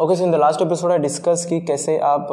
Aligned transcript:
Okay 0.00 0.16
so 0.16 0.24
in 0.24 0.30
the 0.30 0.34
last 0.34 0.62
episode 0.62 0.92
I 0.92 0.98
discuss 0.98 1.44
कि 1.48 1.60
कैसे 1.60 1.98
आप 1.98 2.28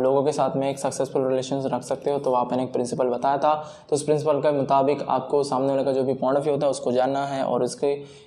लोगों 0.00 0.22
के 0.24 0.32
साथ 0.32 0.56
में 0.56 0.68
एक 0.70 0.78
सक्सेसफुल 0.78 1.26
रिलेशन 1.26 1.60
रख 1.64 1.82
सकते 1.82 2.10
हो 2.10 2.18
तो 2.18 2.30
वहाँ 2.30 2.58
एक 2.58 2.72
प्रिंसिपल 2.72 3.08
बताया 3.08 3.38
था। 3.38 3.54
तो 3.90 3.96
उस 3.96 4.02
प्रिंसिपल 4.02 4.40
के 4.40 4.50
मुताबिक 4.52 5.06
आपको 5.08 5.42
सामने 5.44 5.68
वाले 5.68 5.84
का 5.84 5.92
जो 5.92 6.02
भी 6.04 6.14
पॉइंट 6.14 6.38
ऑफ़ 6.38 6.44
व्यू 6.44 6.54
होता 6.54 6.66
है, 6.66 6.70
उसको 6.70 6.92
जानना 6.92 7.24
है 7.26 7.42
और 7.44 7.62
उसके 7.62 7.86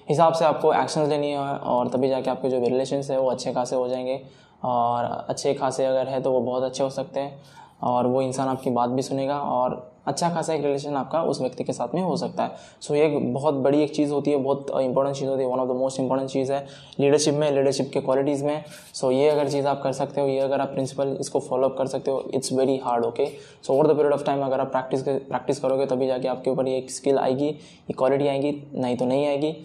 हिसाब 0.10 0.34
से 0.34 0.46
आपको 0.46 0.74
एक्शन 0.74 1.08
लेनी 1.08 1.32
है 1.32 1.38
और 1.38 1.88
तभी 1.88 2.10
जाके 2.10 2.32
आपके 2.32 2.50
जो 2.50 2.60
भी 2.60 2.70
रिलेशन 2.70 3.02
है, 3.12 3.20
वो 3.20 3.30
अच्छे 3.32 3.54
खासे 3.54 3.76
हो 3.76 3.88
जाएँगे। 3.88 4.22
और 4.64 5.26
अच्छे 5.30 5.54
खासे 5.54 5.86
अगर 5.86 6.08
है 6.08 6.22
तो 6.22 6.32
वो 6.32 6.42
बहुत 6.42 6.64
अच्छे 6.64 6.84
हो 6.84 6.90
सकते 6.90 7.20
हैं 7.20 7.42
और 7.84 8.08
वो 8.08 8.22
इंसान 8.22 8.48
आपकी 8.48 8.70
बात 8.70 8.90
भी 8.90 9.02
सुनेगा 9.02 9.40
और 9.40 9.92
अच्छा 10.10 10.30
खासा 10.30 10.54
एक 10.54 10.64
रिलेशन 10.64 10.96
आपका 10.96 11.22
उस 11.24 11.42
व्यक्ति 11.42 11.64
के 11.64 11.74
साथ 11.74 11.96
में 11.96 12.02
हो 12.02 12.16
सकता 12.18 12.44
है। 12.44 12.52
सो 12.82 12.96
ये 12.96 13.08
बहुत 13.08 13.54
बड़ी 13.56 13.82
एक 13.84 13.94
चीज़ 13.96 14.12
होती 14.12 14.32
है 14.32 14.38
बहुत 14.38 14.72
इंपॉर्टेंट 14.72 15.16
चीज़ 15.18 15.30
होती 15.30 15.44
है 15.44 15.50
one 15.50 15.60
of 15.60 15.68
the 15.70 15.76
most 15.78 16.00
important 16.00 16.30
चीज़ 16.30 16.52
है 16.54 16.66
लीडरशिप 17.00 17.36
में 17.36 17.50
लीडरशिप 17.52 17.90
के 17.94 18.02
क्वालिटीज़ 18.02 18.44
में। 18.46 18.64
सो 18.94 19.12
ये 19.12 19.30
अगर 19.30 19.50
चीज़ 19.50 19.68
आप 19.68 19.82
कर 19.84 19.92
सकते 19.94 20.22
हो 20.22 20.28
ये 20.28 20.40
अगर 20.40 20.62
आप 20.62 20.68
प्रिंसिपल 20.70 21.16
इसको 21.20 21.40
फॉलोअप 21.40 21.76
कर 21.78 21.88
सकते 21.88 22.12
हो 22.12 22.24
it's 22.34 22.54
very 22.54 22.78
hard 22.86 23.06
okay 23.06 23.26
so 23.64 23.74
over 23.74 23.88
the 23.88 23.96
period 23.96 24.14
of 24.14 24.24
time 24.26 24.46
अगर 24.46 24.60
आप 24.60 24.72
प्रैक्टिस 24.72 25.04
प्रैक्टिस 25.04 25.60
करोगे 25.60 25.86
तभी 25.86 26.08
जाके 26.08 26.28
आपके 26.28 26.50
ऊपर 26.50 26.68
ये 26.68 26.78
एक 26.78 26.92
स्किल 26.92 27.18
आएगी 27.20 27.48
ये 27.48 27.94
क्वालिटी 27.94 28.28
आएगी 28.28 28.52
नहीं 28.76 28.98
तो 28.98 29.06
नहीं 29.06 29.28
आएगी। 29.28 29.56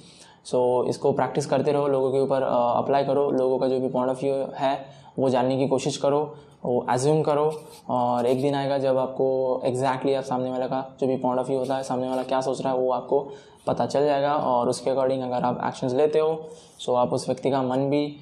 सो 0.45 0.59
so, 0.83 0.89
इसको 0.89 1.13
प्रैक्टिस 1.13 1.47
करते 1.47 1.73
रहो 1.73 1.87
लोगों 1.89 2.11
के 2.13 2.21
ऊपर 2.21 2.43
अप्लाई 2.43 3.05
करो 3.05 3.31
लोगों 3.31 3.59
का 3.59 3.69
जो 3.69 3.79
भी 3.81 3.89
पॉइंट 3.89 4.11
ऑफ़ 4.11 4.21
व्यू 4.21 4.35
है 4.57 4.79
वो 5.19 5.29
जानने 5.31 5.57
की 5.59 5.67
कोशिश 5.69 5.97
करो। 5.97 6.19
वो 6.65 6.85
एज्यूम 6.91 7.23
करो 7.23 7.51
और 7.91 8.27
एक 8.27 8.41
दिन 8.43 8.55
आएगा 8.55 8.79
जब 8.79 8.99
आपको 8.99 9.61
एग्जैक्टली 9.65 10.15
आप 10.15 10.25
सामने 10.25 10.51
वाले 10.51 10.67
का 10.67 10.85
जो 11.01 11.07
भी 11.07 11.17
पॉइंट 11.17 11.41
ऑफ़ 11.41 11.49
व्यू 11.49 11.59
होता 11.59 11.77
है, 11.77 11.83
सामने 11.83 12.09
वाला 12.09 12.23
क्या 12.23 12.41
सोच 12.41 12.61
रहा 12.63 12.73
है 12.73 12.79
वो 12.79 12.93
आपको 12.93 13.21
पता 13.67 13.87
चल 13.87 14.05
जाएगा 14.05 14.35
और 14.35 14.69
उसके 14.69 14.91
अकॉर्डिंग 14.91 15.23
अगर 15.23 15.45
आप 15.45 15.61
एक्शंस 15.67 15.93
लेते 15.95 16.19
हो 16.19 16.49
सो 16.79 16.95
आप 16.95 17.13
उस 17.13 17.29
व्यक्ति 17.29 17.51
का 17.51 17.63
मन 17.63 17.89
भी 17.91 18.17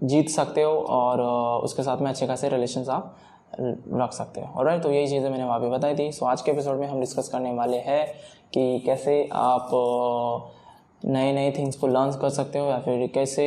जीत 0.00 0.28
सकते 0.28 0.62
हो 0.62 0.72
और 0.72 1.20
उसके 1.64 1.82
साथ 1.82 1.98
में 1.98 2.10
अच्छे 2.10 2.26
खासे 2.26 2.48
रिलेशन 2.48 2.90
आप 2.90 3.16
रख 3.60 4.12
सकते 4.12 4.40
हो। 4.40 4.46
और 4.56 4.78
तो 4.78 4.90
यही 4.90 5.06
चीज़ें 5.06 5.28
मैंने 5.30 5.44
वहाँ 5.44 5.58
पे 5.60 5.70
बताई 5.70 5.94
थी। 5.94 6.10
सो 6.12 6.26
आज 6.26 6.40
के 6.42 6.50
एपिसोड 6.50 6.78
में 6.78 6.86
हम 6.88 7.00
डिस्कस 7.00 7.28
करने 7.28 7.52
वाले 7.52 7.76
हैं 7.76 8.06
कि 8.54 8.78
कैसे 8.86 9.28
आप 9.32 9.70
नए 11.04 11.32
नए 11.32 11.50
थिंग्स 11.58 11.76
को 11.76 11.86
लर्न 11.86 12.18
कर 12.20 12.30
सकते 12.30 12.58
हो 12.58 12.66
या 12.66 12.78
फिर 12.78 13.06
कैसे, 13.14 13.46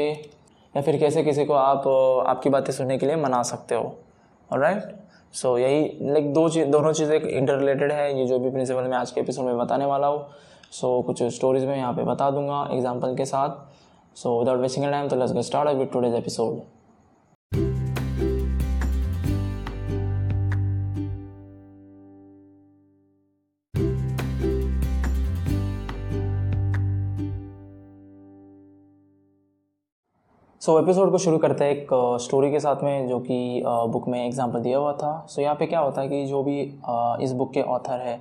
या 0.73 0.81
फिर 0.81 0.97
कैसे 0.99 1.23
किसी 1.23 1.45
को 1.45 1.53
आप 1.53 1.87
आपकी 2.27 2.49
बातें 2.49 2.73
सुनने 2.73 2.97
के 2.97 3.05
लिए 3.05 3.15
मना 3.15 3.41
सकते 3.43 3.75
हो। 3.75 3.93
और 4.49 4.59
राइट 4.59 4.95
सो 5.33 5.57
यही 5.57 6.11
लाइक 6.11 6.33
दो 6.33 6.47
चीज़ 6.49 6.67
दोनों 6.67 6.91
चीज़ें 6.93 7.19
इंटर 7.19 7.57
रिलेटेड 7.57 7.91
है 7.91 8.19
ये 8.19 8.25
जो 8.25 8.39
भी 8.39 8.49
प्रिंसिपल 8.49 8.83
मैं 8.83 8.97
आज 8.97 9.11
के 9.11 9.21
एपिसोड 9.21 9.45
में 9.45 9.57
बताने 9.57 9.85
वाला 9.85 10.07
हूँ। 10.07 10.25
सो 10.71 10.97
so, 10.97 11.05
कुछ 11.05 11.23
स्टोरीज 11.35 11.65
में 11.65 11.75
यहाँ 11.75 11.93
पे 11.93 12.03
बता 12.03 12.29
दूँगा 12.31 12.67
एग्ज़ाम्पल 12.73 13.15
के 13.15 13.25
साथ। 13.25 14.17
सो 14.17 14.39
विदाउट 14.39 14.59
वेस्टिंग 14.59 14.85
टाइम 14.85 15.07
तो 15.07 15.15
let's 15.15 15.33
get 15.33 15.43
start 15.43 15.69
with 15.69 15.89
today's 15.93 16.13
episode 16.15 16.61
so 30.67 30.73
so, 30.73 30.83
episode 30.83 31.11
को 31.11 31.17
शुरू 31.17 31.37
करते 31.37 31.63
हैं 31.63 31.71
एक 31.71 31.89
स्टोरी 32.21 32.49
के 32.51 32.59
साथ 32.59 32.81
में 32.83 33.07
जो 33.07 33.19
कि 33.19 33.63
बुक 33.91 34.07
में 34.07 34.25
एग्जांपल 34.25 34.59
दिया 34.59 34.77
हुआ 34.77 34.91
था। 34.93 35.11
सो 35.29 35.35
so, 35.35 35.41
यहाँ 35.41 35.55
पे 35.55 35.65
क्या 35.65 35.79
होता 35.79 36.01
है 36.01 36.09
कि 36.09 36.25
जो 36.25 36.41
भी 36.43 36.59
इस 37.25 37.31
बुक 37.31 37.51
के 37.53 37.61
ऑथर 37.61 37.99
है 37.99 38.19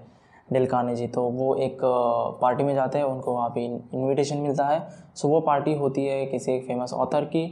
डिल 0.53 0.67
काने 0.67 0.95
जी 0.97 1.07
तो 1.07 1.23
वो 1.23 1.55
एक 1.57 1.79
पार्टी 2.43 2.65
में 2.65 2.75
जाते 2.75 2.99
हैं 2.99 3.05
उनको 3.05 3.35
वहाँ 3.35 3.49
पे 3.55 3.65
इनविटेशन 3.65 4.39
मिलता 4.39 4.67
है। 4.67 4.79
सो 4.81 5.27
so, 5.29 5.35
वो 5.35 5.41
पार्टी 5.41 5.75
होती 5.75 6.05
है 6.07 6.25
किसी 6.27 6.53
एक 6.53 6.67
फ़ेमस 6.67 6.93
ऑथर 6.95 7.25
की। 7.25 7.45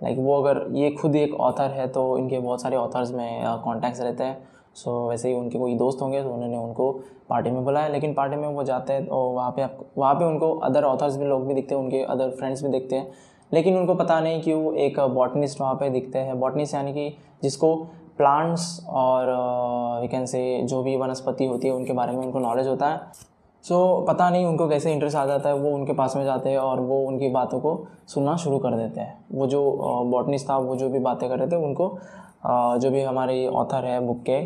लाइक 0.00 0.18
वो 0.18 0.40
अगर 0.42 0.64
ये 0.76 0.90
खुद 0.92 1.16
एक 1.16 1.34
ऑथर 1.40 1.70
है 1.70 1.88
तो 1.88 2.18
इनके 2.18 2.38
बहुत 2.38 2.62
सारे 2.62 2.76
ऑथर्स 2.76 3.12
में 3.12 3.60
कॉन्टैक्ट्स 3.64 4.00
रहते 4.00 4.24
हैं। 4.24 4.36
सो 4.74 4.90
so, 4.90 5.10
वैसे 5.10 5.28
ही 5.28 5.34
उनके 5.34 5.58
कोई 5.58 5.74
दोस्त 5.76 6.02
होंगे 6.02 6.22
तो 6.22 6.30
उन्होंने 6.30 6.56
उनको 6.56 6.92
पार्टी 7.30 7.50
में 7.50 7.64
बुलाया। 7.64 7.88
लेकिन 7.88 8.14
पार्टी 8.14 8.36
में 8.36 8.48
वो 8.48 8.64
जाते 8.64 8.92
हैं 8.92 9.06
तो 9.06 9.16
वहाँ 9.16 9.50
पे 9.50 9.62
आप 9.62 9.78
वहाँ 9.98 10.14
पे 10.14 10.24
उनको 10.24 10.54
अदर 10.60 10.84
ऑथर्स 10.86 11.16
भी 11.16 11.24
लोग 11.26 11.46
भी 11.46 11.54
दिखते 11.54 11.74
हैं 11.74 11.82
उनके 11.82 12.02
अदर 12.04 12.30
फ्रेंड्स 12.30 12.62
भी 12.64 12.68
दिखते 12.70 12.96
हैं। 12.96 13.10
लेकिन 13.52 13.76
उनको 13.76 13.94
पता 13.94 14.18
नहीं 14.20 14.40
कि 14.42 14.52
वो 14.54 14.72
एक 14.72 15.00
बॉटनिस्ट 15.00 15.60
वहाँ 15.60 15.74
पे 15.74 15.90
दिखते 15.90 16.18
हैं। 16.18 16.38
बॉटनिस्ट 16.40 16.74
यानी 16.74 16.92
कि 16.92 17.08
जिसको 17.42 17.74
प्लांट्स 18.18 18.84
और 18.88 19.30
वी 20.02 20.08
कैन 20.08 20.26
से 20.26 20.40
जो 20.62 20.82
भी 20.82 20.96
वनस्पति 20.96 21.46
होती 21.46 21.68
है 21.68 21.74
उनके 21.74 21.92
बारे 21.92 22.12
में 22.12 22.18
उनको 22.18 22.38
नॉलेज 22.38 22.68
होता 22.68 22.88
है। 22.88 23.26
सो 23.64 23.74
so, 23.74 24.06
पता 24.08 24.28
नहीं 24.30 24.44
उनको 24.46 24.68
कैसे 24.68 24.92
इंटरेस्ट 24.92 25.16
आ 25.16 25.24
जाता 25.26 25.48
है 25.48 25.54
वो 25.54 25.70
उनके 25.70 25.92
पास 25.92 26.16
में 26.16 26.24
जाते 26.24 26.50
हैं 26.50 26.58
और 26.58 26.80
वो 26.80 27.00
उनकी 27.06 27.28
बातों 27.28 27.60
को 27.60 27.86
सुनना 28.08 28.36
शुरू 28.36 28.58
कर 28.58 28.76
देते 28.76 29.00
हैं। 29.00 29.18
वो 29.32 29.46
जो 29.46 29.62
बॉटनिस्ट 30.10 30.48
था 30.50 30.56
वो 30.58 30.76
जो 30.76 30.88
भी 30.88 30.98
बातें 30.98 31.28
कर 31.28 31.38
रहे 31.38 31.48
थे 31.48 31.56
उनको 31.56 31.88
जो 32.78 32.90
भी 32.90 33.02
हमारे 33.02 33.46
ऑथर 33.46 33.84
है 33.84 34.00
बुक 34.00 34.22
के 34.22 34.40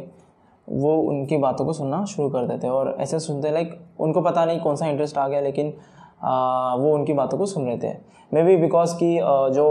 वो 0.68 0.96
उनकी 1.02 1.36
बातों 1.36 1.64
को 1.66 1.72
सुनना 1.72 2.04
शुरू 2.04 2.28
कर 2.30 2.46
देते 2.46 2.66
हैं। 2.66 2.74
और 2.74 2.96
ऐसे 3.00 3.18
सुनते 3.20 3.50
लाइक 3.50 3.78
उनको 4.00 4.20
पता 4.20 4.44
नहीं 4.44 4.60
कौन 4.60 4.76
सा 4.76 4.86
इंटरेस्ट 4.86 5.18
आ 5.18 5.26
गया 5.28 5.40
लेकिन 5.40 5.72
वो 6.22 6.92
उनकी 6.94 7.12
बातों 7.12 7.38
को 7.38 7.46
सुन 7.46 7.66
रहे 7.66 7.78
थे। 7.78 7.92
मे 8.32 8.42
बी 8.42 8.56
बिकॉज़ 8.56 8.94
की 8.96 9.16
जो 9.52 9.66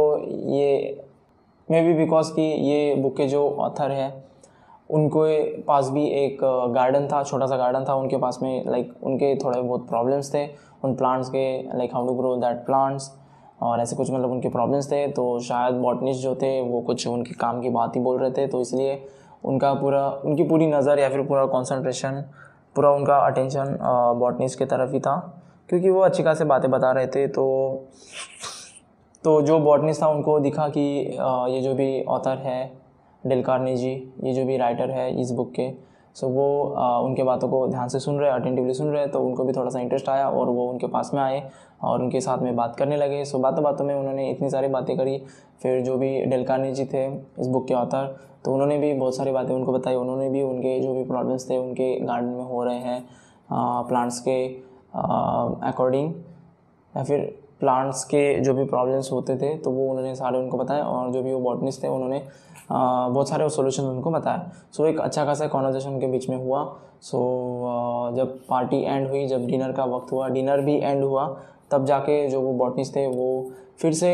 ये 0.50 1.03
मे 1.67 1.81
बी 1.81 1.94
बिकॉज़ 1.95 2.31
की 2.31 2.51
ये 2.63 2.95
बुक 2.95 3.16
के 3.17 3.28
जो 3.28 3.47
ऑथर 3.59 3.91
है, 3.91 4.12
उनके 4.89 5.62
पास 5.62 5.89
भी 5.89 6.06
एक 6.16 6.38
गार्डन 6.75 7.07
था, 7.07 7.23
छोटा 7.23 7.45
सा 7.45 7.57
गार्डन 7.57 7.85
था, 7.89 7.94
उनके 7.95 8.17
पास 8.17 8.39
में 8.44 8.66
लाइक 8.67 8.94
उनके 9.03 9.35
थोड़े 9.35 9.62
बहुत 9.62 9.88
प्रॉब्लम्स 9.89 10.34
थे। 10.34 10.45
उन 10.84 10.95
प्लांट्स 10.95 11.29
के 11.29 11.45
like 11.78 11.94
how 11.94 12.07
to 12.07 12.13
grow 12.13 12.35
that 12.38 12.66
plants 12.66 13.12
और 13.62 13.79
ऐसे 13.81 13.95
कुछ 13.95 14.12
मतलब 14.12 14.31
उनके 14.31 14.50
प्रॉब्लम्स 14.50 14.91
थे। 14.91 15.07
तो 15.09 15.39
शायद 15.39 15.75
बॉटनिस्ट 15.75 16.22
जो 16.23 16.35
थे, 16.35 16.62
वो 16.62 16.81
कुछ 16.81 17.07
उनके 17.07 17.33
काम 17.33 17.62
की 17.62 17.69
बात 17.69 17.95
ही 17.95 18.01
बोल 18.01 18.18
रहे 18.19 18.31
थे। 18.31 18.47
तो 18.47 18.62
इसलिए 18.62 19.01
उनका 19.44 19.73
पूरा, 19.73 20.07
उनकी 20.25 20.44
पूरी 20.44 20.68
नज़र 20.68 21.00
या 21.00 21.09
फिर 21.09 21.22
पूरा 21.22 21.45
कॉन्सनट्रेशन 21.47 22.23
पूरा 22.75 22.91
उनका 22.91 23.18
अटेंशन 23.18 23.78
बॉटनिस्ट 24.19 24.59
की 24.59 24.66
तरफ़ 24.66 24.94
ही 24.94 25.00
था। 25.00 25.16
क्योंकि 25.72 25.90
वो 25.90 26.00
अच्छी 26.00 26.24
खासी 26.24 26.44
बातें 26.44 26.70
बता 26.72 26.92
रहे 26.92 27.08
थे 27.08 27.28
तो 27.28 27.44
तो 29.24 29.42
जो 29.42 29.59
बॉटनिस्ट 29.59 30.02
था 30.02 30.08
उनको 30.08 30.40
दिखा 30.40 30.68
कि 30.68 30.82
ये 31.54 31.62
जो 31.62 31.74
भी 31.74 32.04
ऑथर 32.04 32.38
है 32.38 32.59
डिल 33.24 33.44
कार्नी 33.44 33.76
जी 33.76 33.92
ये 34.24 34.34
जो 34.34 34.44
भी 34.46 34.58
राइटर 34.58 34.92
है 34.92 35.22
इस 35.22 35.31
बुक 35.31 35.52
के 35.52 35.70
सो 36.16 36.28
वो 36.28 36.48
उनके 37.06 37.24
बातों 37.24 37.50
को 37.50 37.66
ध्यान 37.68 37.88
से 37.88 38.00
सुन 38.00 38.18
रहे 38.20 38.30
हैं 38.30 38.40
अटेंटिवली 38.40 38.74
सुन 38.74 38.88
रहे 38.88 39.02
हैं 39.02 39.12
तो 39.12 39.20
उनको 39.20 39.44
भी 39.44 39.54
थोड़ा 39.54 39.70
सा 39.70 39.80
इंटरेस्ट 39.80 40.10
आया 40.10 40.30
और 40.30 40.50
वो 40.50 40.68
उनके 40.70 40.88
पास 40.88 41.12
में 41.14 41.22
आए 41.22 41.42
और 41.84 42.02
उनके 42.02 42.22
साथ 42.22 42.38
में 42.38 42.56
बात 42.56 42.76
करने 42.76 42.98
लगे। 42.98 43.24
सो 43.26 43.40
बातों 43.40 43.64
बातों 43.64 43.86
में 43.86 43.94
उन्होंने 43.96 44.30
इतनी 44.31 44.50
सारी 44.50 44.68
बातें 44.68 44.96
करी। 44.98 45.18
फिर 45.62 45.81
जो 45.84 45.98
भी 45.98 46.10
डेलकानी 46.26 46.72
जी 46.72 46.86
थे, 46.86 47.06
इस 47.06 47.48
बुक 47.48 47.68
के 47.68 47.74
ऑथर 47.74 48.16
तो 48.46 48.54
उन्होंने 48.54 48.78
भी 48.78 48.94
बहुत 48.94 49.16
सारी 49.16 49.31
बातें 49.31 49.54
उनको 49.56 49.74
बताई। 49.74 49.96
उन्होंने 49.96 50.30
भी 50.30 50.42
उनके 50.42 50.80
जो 50.80 50.94
भी 50.94 51.04
प्रॉब्लम्स 51.04 51.50
थे, 51.50 51.58
उनके 51.58 51.94
गार्डन 52.00 52.28
में 52.28 52.44
हो 52.44 52.63
रहे 52.63 52.80
हैं 52.80 53.04
प्लांट्स 53.88 54.19
के 54.19 54.70
अकॉर्डिंग 54.94 56.14
या 56.94 57.04
फिर 57.04 57.20
प्लांट्स 57.60 58.04
के 58.04 58.24
जो 58.42 58.54
भी 58.54 58.64
प्रॉब्लम्स 58.66 59.12
होते 59.12 59.36
थे 59.38 59.54
तो 59.58 59.72
वो 59.72 59.90
उन्होंने 59.90 60.16
सारे 60.16 60.38
उनको 60.38 60.58
बताए 60.58 60.82
और 60.82 61.12
जो 61.12 61.22
भी 61.24 61.34
वो 61.34 61.40
बॉटनिस्ट 61.40 61.84
थे, 61.84 61.88
उन्होंने 61.88 62.22
बहुत 62.72 63.30
सारे 63.30 63.50
सोल्यूशन 63.50 63.84
उनको 63.84 64.12
बताया 64.12 64.52
सो 64.74 64.86
एक 64.86 65.00
अच्छा 65.00 65.26
खासा 65.26 65.48
कॉन्वर्जेशन 65.48 66.00
के 66.00 66.08
बीच 66.08 66.30
में 66.30 66.38
हुआ। 66.38 66.64
सो 67.02 67.20
जब 68.16 68.38
पार्टी 68.50 68.82
एंड 68.84 69.08
हुई, 69.10 69.26
जब 69.28 69.46
डिनर 69.48 69.72
का 69.72 69.86
वक्त 69.86 70.12
हुआ 70.12 70.28
डिनर 70.30 70.62
भी 70.62 70.76
एंड 70.76 71.04
हुआ, 71.04 71.26
तब 71.72 71.86
जाके 71.86 72.28
जो 72.30 72.42
वो 72.42 72.54
बॉटनिस्ट 72.54 72.96
थे, 72.96 73.06
वो 73.08 73.52
फिर 73.80 73.94
से 73.94 74.12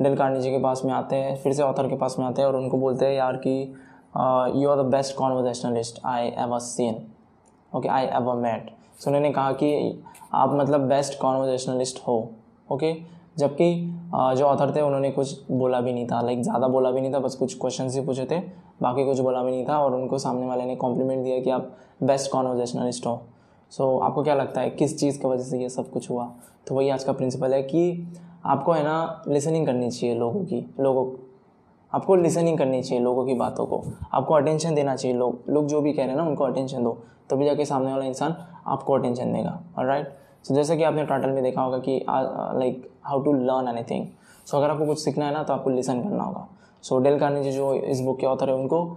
डेल 0.00 0.16
कार्नी 0.16 0.40
जी 0.40 0.50
के 0.50 0.58
पास 0.58 0.82
में 0.84 0.92
आते 0.92 1.16
हैं, 1.16 1.36
फिर 1.36 1.52
से 1.52 1.62
ऑथर 1.62 1.88
के 1.88 1.96
पास 1.96 2.16
में 2.18 2.26
आते 2.26 2.42
हैं 2.42 2.48
और 2.48 2.56
उनको 2.56 2.78
बोलते 2.78 3.06
हैं, 3.06 3.14
यार 3.14 3.36
कि 3.46 3.60
you 4.62 4.70
are 4.70 4.82
the 4.82 4.86
best 4.86 5.16
conversationalist 5.16 6.00
I 6.04 6.28
ever 6.38 6.58
seen 6.60 7.02
okay 7.72 7.88
I 7.88 8.06
ever 8.06 8.34
met 8.36 8.70
so 9.00 9.10
उन्होंने 9.10 9.30
कहा 9.32 9.52
कि 9.52 10.02
आप 10.34 10.54
मतलब 10.54 10.88
बेस्ट 10.88 11.18
कॉन्वर्जेशनलिस्ट 11.20 12.00
हो 12.08 12.16
ओके 12.68 12.92
जबकि 13.38 13.74
जो 14.36 14.44
ऑथर 14.44 14.74
थे 14.76 14.80
उन्होंने 14.80 15.10
कुछ 15.10 15.50
बोला 15.50 15.80
भी 15.80 15.92
नहीं 15.92 16.06
था। 16.06 16.20
लाइक 16.20 16.42
ज़्यादा 16.42 16.68
बोला 16.68 16.90
भी 16.90 17.00
नहीं 17.00 17.12
था 17.14 17.18
बस 17.18 17.34
कुछ 17.34 17.54
क्वेश्चन 17.60 17.90
ही 17.90 18.00
पूछे 18.06 18.24
थे। 18.30 18.38
बाकी 18.82 19.04
कुछ 19.04 19.18
बोला 19.20 19.42
भी 19.42 19.50
नहीं 19.50 19.64
था 19.66 19.78
और 19.78 19.94
उनको 19.94 20.18
सामने 20.18 20.46
वाले 20.46 20.64
ने 20.64 20.76
कॉम्प्लीमेंट 20.76 21.22
दिया 21.24 21.40
कि 21.40 21.50
आप 21.50 21.70
बेस्ट 22.02 22.30
कॉन्वर्जेशनलिस्ट 22.30 23.06
हो। 23.06 23.20
सो 23.72 23.84
so, 23.84 24.02
आपको 24.04 24.22
क्या 24.22 24.34
लगता 24.34 24.60
है 24.60 24.70
किस 24.70 24.98
चीज़ 25.00 25.20
की 25.20 25.28
वजह 25.28 25.42
से 25.42 25.58
ये 25.58 25.68
सब 25.68 25.90
कुछ 25.90 26.10
हुआ? 26.10 26.30
तो 26.66 26.74
वही 26.74 26.88
आज 26.88 27.04
का 27.04 27.12
प्रिंसिपल 27.12 27.54
है 27.54 27.62
कि 27.62 28.06
आपको 28.46 28.72
है 28.72 28.82
ना 28.84 29.22
लिसनिंग 29.28 29.66
करनी 29.66 29.90
चाहिए 29.90 30.14
लोगों 30.16 30.44
की 30.44 30.64
लोगों 30.80 31.04
आपको 31.92 32.16
लिसनिंग 32.16 32.58
करनी 32.58 32.82
चाहिए 32.82 33.02
लोगों 33.04 33.24
की 33.26 33.34
बातों 33.34 33.66
को। 33.66 33.82
आपको 34.12 34.34
अटेंशन 34.34 34.74
देना 34.74 34.94
चाहिए 34.96 35.16
लोग। 35.16 35.42
लोग 35.48 35.66
जो 35.66 35.80
भी 35.80 35.92
कह 35.92 36.02
रहे 36.02 36.10
हैं 36.10 36.16
ना, 36.16 36.24
उनको 36.24 36.44
अटेंशन 36.44 36.84
दो। 36.84 36.92
तभी 37.30 37.44
जाके 37.44 37.64
सामने 37.64 37.90
वाला 37.90 38.04
इंसान 38.04 38.34
आपको 38.66 38.94
अटेंशन 38.94 39.32
देगा। 39.32 39.60
और 39.78 39.86
राइट 39.86 40.08
सो 40.44 40.54
जैसे 40.54 40.76
कि 40.76 40.82
आपने 40.82 41.04
टाइटल 41.06 41.30
में 41.30 41.42
देखा 41.44 41.62
होगा 41.62 41.78
कि 41.78 41.98
like 42.06 42.88
how 43.04 43.20
to 43.22 43.32
learn 43.32 43.68
anything 43.90 44.06
so 44.46 44.56
अगर 44.56 44.70
आपको 44.70 44.86
कुछ 44.86 44.98
सीखना 44.98 45.26
है 45.26 45.32
ना 45.32 45.42
तो 45.42 45.52
आपको 45.52 45.70
लिसन 45.70 46.02
करना 46.02 46.24
होगा। 46.24 46.46
सो 46.84 46.98
डेल 46.98 47.18
कार्नेजी 47.18 47.52
जो 47.52 47.72
इस 47.74 48.00
बुक 48.00 48.18
के 48.20 48.26
ऑथर 48.26 48.48
है, 48.48 48.54
उनको 48.54 48.96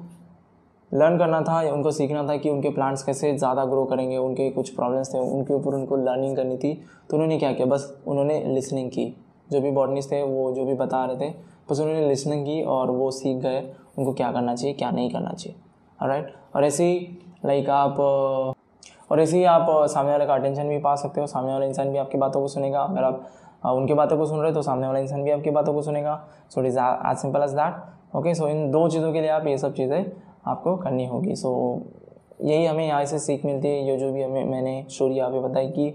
लर्न 0.91 1.17
करना 1.17 1.41
था 1.41 1.59
उनको 1.71 1.91
सीखना 1.91 2.23
था 2.23 2.35
कि 2.37 2.49
उनके 2.49 2.69
प्लांट्स 2.69 3.03
कैसे 3.03 3.35
ज़्यादा 3.37 3.65
ग्रो 3.65 3.83
करेंगे, 3.85 4.17
उनके 4.17 4.49
कुछ 4.51 4.69
प्रॉब्लम्स 4.69 5.13
थे, 5.13 5.19
उनके 5.19 5.53
ऊपर 5.53 5.75
उनको 5.75 5.95
लर्निंग 5.97 6.35
करनी 6.35 6.57
थी। 6.57 6.73
तो 7.09 7.15
उन्होंने 7.15 7.37
क्या 7.39 7.51
किया? 7.53 7.65
बस 7.67 8.03
उन्होंने 8.07 8.39
लिसनिंग 8.45 8.89
की। 8.89 9.05
जो 9.51 9.61
भी 9.61 9.71
बॉटनिस्ट 9.71 10.11
थे, 10.11 10.21
वो 10.23 10.51
जो 10.51 10.65
भी 10.65 10.73
बता 10.75 11.03
रहे 11.05 11.17
थे 11.19 11.33
बस 11.67 11.79
उन्होंने 11.79 12.07
लिसनिंग 12.09 12.45
की 12.45 12.61
और 12.63 12.91
वो 12.91 13.09
सीख 13.11 13.37
गए 13.37 13.61
उनको 13.97 14.13
क्या 14.13 14.31
करना 14.31 14.55
चाहिए 14.55 14.73
क्या 14.75 14.91
नहीं 14.91 15.09
करना 15.11 15.31
चाहिए। 15.31 15.59
राइट 15.99 16.33
और 16.55 16.65
ऐसे 16.65 16.85
ही 16.85 17.17
लाइक 17.45 17.69
आप 17.69 17.99
और 17.99 19.19
ऐसे 19.19 19.37
ही 19.37 19.43
आप 19.45 19.65
सामने 19.89 20.11
वाले 20.11 20.25
का 20.25 20.35
अटेंशन 20.35 20.69
भी 20.69 20.77
पा 20.79 20.95
सकते 20.95 21.21
हो 21.21 21.27
सामने 21.27 21.53
वाला 21.53 21.65
इंसान 21.65 21.91
भी 21.91 21.97
आपकी 21.97 22.17
बातों 22.17 22.41
को 22.41 22.47
सुनेगा। 22.47 22.81
अगर 22.81 23.03
आप 23.03 23.27
उनकी 23.65 23.93
बातों 23.93 24.17
को 24.17 24.25
सुन 24.25 24.39
रहे 24.39 24.47
हो 24.47 24.53
तो 24.53 24.61
सामने 24.61 24.87
वाला 24.87 24.99
इंसान 24.99 25.23
भी 25.23 25.31
आपकी 25.31 25.51
बातों 25.51 25.73
को 25.73 25.81
सुनेगा। 25.81 26.15
So 26.49 26.61
it 26.61 26.67
is 26.67 26.79
as 26.79 27.17
simple 27.17 27.43
as 27.43 27.51
that 27.53 28.15
okay 28.15 28.33
so 28.35 28.47
इन 28.47 28.69
दो 28.71 28.87
चीज़ों 28.89 29.11
के 29.13 29.21
लिए 29.21 29.29
आप 29.31 29.47
ये 29.47 29.57
सब 29.57 29.73
चीज़ें 29.73 30.05
आपको 30.47 30.75
करनी 30.77 31.05
होगी। 31.05 31.35
सो 31.35 31.49
so, 31.49 32.45
यही 32.45 32.65
हमें 32.65 32.85
यहाँ 32.87 33.05
से 33.05 33.19
सीख 33.19 33.45
मिलती 33.45 33.67
है। 33.67 33.87
ये 33.87 33.97
जो 33.97 34.11
भी 34.13 34.21
हमें 34.23 34.45
मैंने 34.45 34.85
स्टोरी 34.89 35.15
यहाँ 35.15 35.29
पे 35.31 35.39
बताई 35.39 35.67
कि 35.69 35.89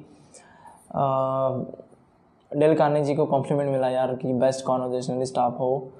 डेल 2.53 2.75
कार्ने 2.75 3.05
जी 3.05 3.15
को 3.15 3.27
कॉम्प्लीमेंट 3.27 3.71
मिला 3.71 3.89
यार 3.89 4.15
कि 4.17 4.33
बेस्ट 4.35 4.65
कॉन्वर्जेशनलिस्ट 4.67 5.39
आप 5.39 5.57
हो। 5.61 5.91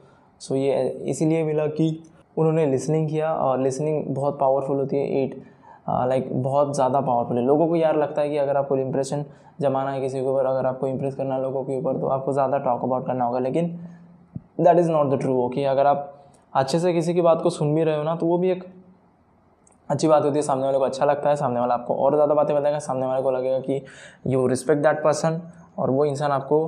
सो 0.41 0.55
ये, 0.55 0.89
इसीलिए 0.89 1.43
मिला 1.45 1.67
कि 1.69 2.03
उन्होंने 2.37 2.67
लिसनिंग 2.67 3.09
किया 3.09 3.33
और 3.35 3.61
लिसनिंग 3.61 4.05
बहुत 4.15 4.39
पावरफुल 4.41 4.77
होती 4.77 4.97
है 4.97 5.23
एट 5.23 5.43
लाइक 5.89 6.31
बहुत 6.43 6.75
ज़्यादा 6.75 7.01
पावरफुल 7.01 7.37
है। 7.37 7.45
लोगों 7.45 7.67
को 7.69 7.77
यार 7.77 7.97
लगता 7.97 8.23
है 8.23 8.31
कि 8.31 8.37
अगर 8.39 8.57
आपको 8.57 8.77
इम्प्रेशन 8.77 9.25
जमाना 9.61 9.91
है 9.91 10.01
किसी 10.01 10.21
के 10.21 10.27
ऊपर, 10.27 10.47
अगर 10.47 10.67
आपको 10.67 10.87
इम्प्रेस 10.87 11.15
करना 11.15 11.35
है 11.35 11.43
लोगों 11.43 11.63
के 11.65 11.79
ऊपर 11.79 12.01
तो 12.01 12.07
आपको 12.09 12.33
ज़्यादा 12.33 12.59
टॉक 12.59 12.85
अबाउट 12.85 13.07
करना 13.07 13.25
होगा। 13.25 13.39
लेकिन 13.39 13.69
that 14.61 14.79
is 14.79 14.91
not 14.91 15.11
the 15.11 15.21
true 15.21 15.41
okay 15.43 15.65
अगर 15.67 15.87
आप 15.87 16.15
अच्छे 16.53 16.79
से 16.79 16.93
किसी 16.93 17.15
की 17.15 17.21
बात 17.21 17.43
को 17.43 17.51
सुन 17.51 17.75
भी 17.75 17.85
रहे 17.85 17.97
हो 17.97 18.03
ना 18.03 18.15
तो 18.17 18.27
वो 18.27 18.39
भी 18.39 18.51
एक 18.51 18.65
अच्छी 19.89 20.09
बात 20.09 20.25
होती 20.25 20.37
है। 20.37 20.43
सामने 20.43 20.65
वाले 20.65 20.79
को 20.79 20.85
अच्छा 20.85 21.05
लगता 21.05 21.29
है, 21.31 21.37
सामने 21.37 21.61
वाला 21.61 21.75
आपको 21.75 21.95
और 21.97 22.15
ज़्यादा 22.15 22.35
बातें 22.35 22.55
बताएगा, 22.57 22.79
सामने 22.79 23.07
वाले 23.07 23.23
को 23.23 23.31
लगेगा 23.31 23.59
कि 23.61 23.85
यू 24.27 24.47
रिस्पेक्ट 24.47 24.83
दैट 24.83 25.03
पर्सन 25.05 25.41
और 25.79 25.91
वो 25.91 26.05
इंसान 26.05 26.31
आपको 26.33 26.61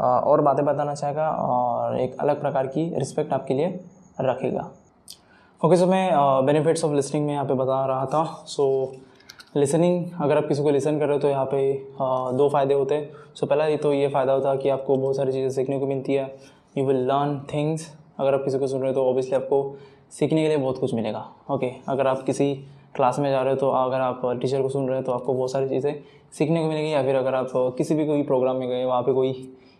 और 0.00 0.40
बातें 0.40 0.64
बताना 0.64 0.94
चाहेगा 0.94 1.28
और 1.30 1.98
एक 2.00 2.16
अलग 2.20 2.40
प्रकार 2.40 2.66
की 2.66 2.88
रिस्पेक्ट 2.98 3.32
आपके 3.32 3.54
लिए 3.54 3.68
रखेगा। 4.20 4.70
ओके 5.60 5.76
सो 5.76 5.86
मैं 5.86 6.10
बेनिफिट्स 6.46 6.84
ऑफ़ 6.84 6.92
लिसनिंग 6.94 7.26
में 7.26 7.32
यहाँ 7.32 7.44
पे 7.46 7.54
बता 7.54 7.84
रहा 7.86 8.06
था। 8.06 8.24
सो 8.46 8.92
लिसनिंग 9.56 10.04
अगर 10.22 10.36
आप 10.36 10.46
किसी 10.48 10.62
को 10.62 10.70
लिसन 10.70 10.98
कर 10.98 11.06
रहे 11.06 11.16
हो 11.16 11.20
तो 11.20 11.28
यहाँ 11.28 11.44
पे 11.46 11.60
uh, 11.74 12.36
दो 12.38 12.48
फ़ायदे 12.48 12.74
होते 12.74 12.94
हैं। 12.94 13.10
सो 13.34 13.44
so, 13.44 13.50
पहला 13.50 13.66
ये 13.66 13.76
तो 13.76 13.92
ये 13.92 14.08
फ़ायदा 14.08 14.32
होता 14.32 14.50
है 14.50 14.58
कि 14.58 14.68
आपको 14.68 14.96
बहुत 14.96 15.16
सारी 15.16 15.32
चीज़ें 15.32 15.50
सीखने 15.50 15.78
को 15.78 15.86
मिलती 15.86 16.14
है। 16.14 16.24
यू 16.78 16.84
विल 16.86 17.04
लर्न 17.06 17.38
थिंग्स 17.54 17.92
अगर 18.18 18.34
आप 18.34 18.44
किसी 18.44 18.58
को 18.58 18.66
सुन 18.66 18.80
रहे 18.80 18.88
हो 18.90 18.94
तो 18.94 19.04
ऑब्वियसली 19.08 19.36
आपको 19.36 19.76
सीखने 20.10 20.42
के 20.42 20.48
लिए 20.48 20.56
बहुत 20.56 20.78
कुछ 20.78 20.94
मिलेगा। 20.94 21.24
ओके 21.50 21.66
okay, 21.66 21.88
अगर 21.88 22.06
आप 22.06 22.22
किसी 22.22 22.52
क्लास 22.94 23.18
में 23.18 23.30
जा 23.30 23.40
रहे 23.42 23.52
हो 23.52 23.60
तो 23.60 23.70
अगर 23.70 24.00
आप 24.00 24.20
टीचर 24.40 24.62
को 24.62 24.68
सुन 24.68 24.88
रहे 24.88 24.98
हो 24.98 25.04
तो 25.04 25.12
आपको 25.12 25.34
बहुत 25.34 25.52
सारी 25.52 25.68
चीज़ें 25.68 25.94
सीखने 26.32 26.62
को 26.62 26.68
मिलेगी। 26.68 26.92
या 26.92 27.02
फिर 27.02 27.14
अगर 27.16 27.34
आप 27.34 27.52
किसी 27.78 27.94
भी 27.94 28.06
कोई 28.06 28.22
प्रोग्राम 28.24 28.56
में 28.56 28.68
गए, 28.68 28.84
वहाँ 28.84 29.02
पे 29.02 29.12
कोई 29.12 29.30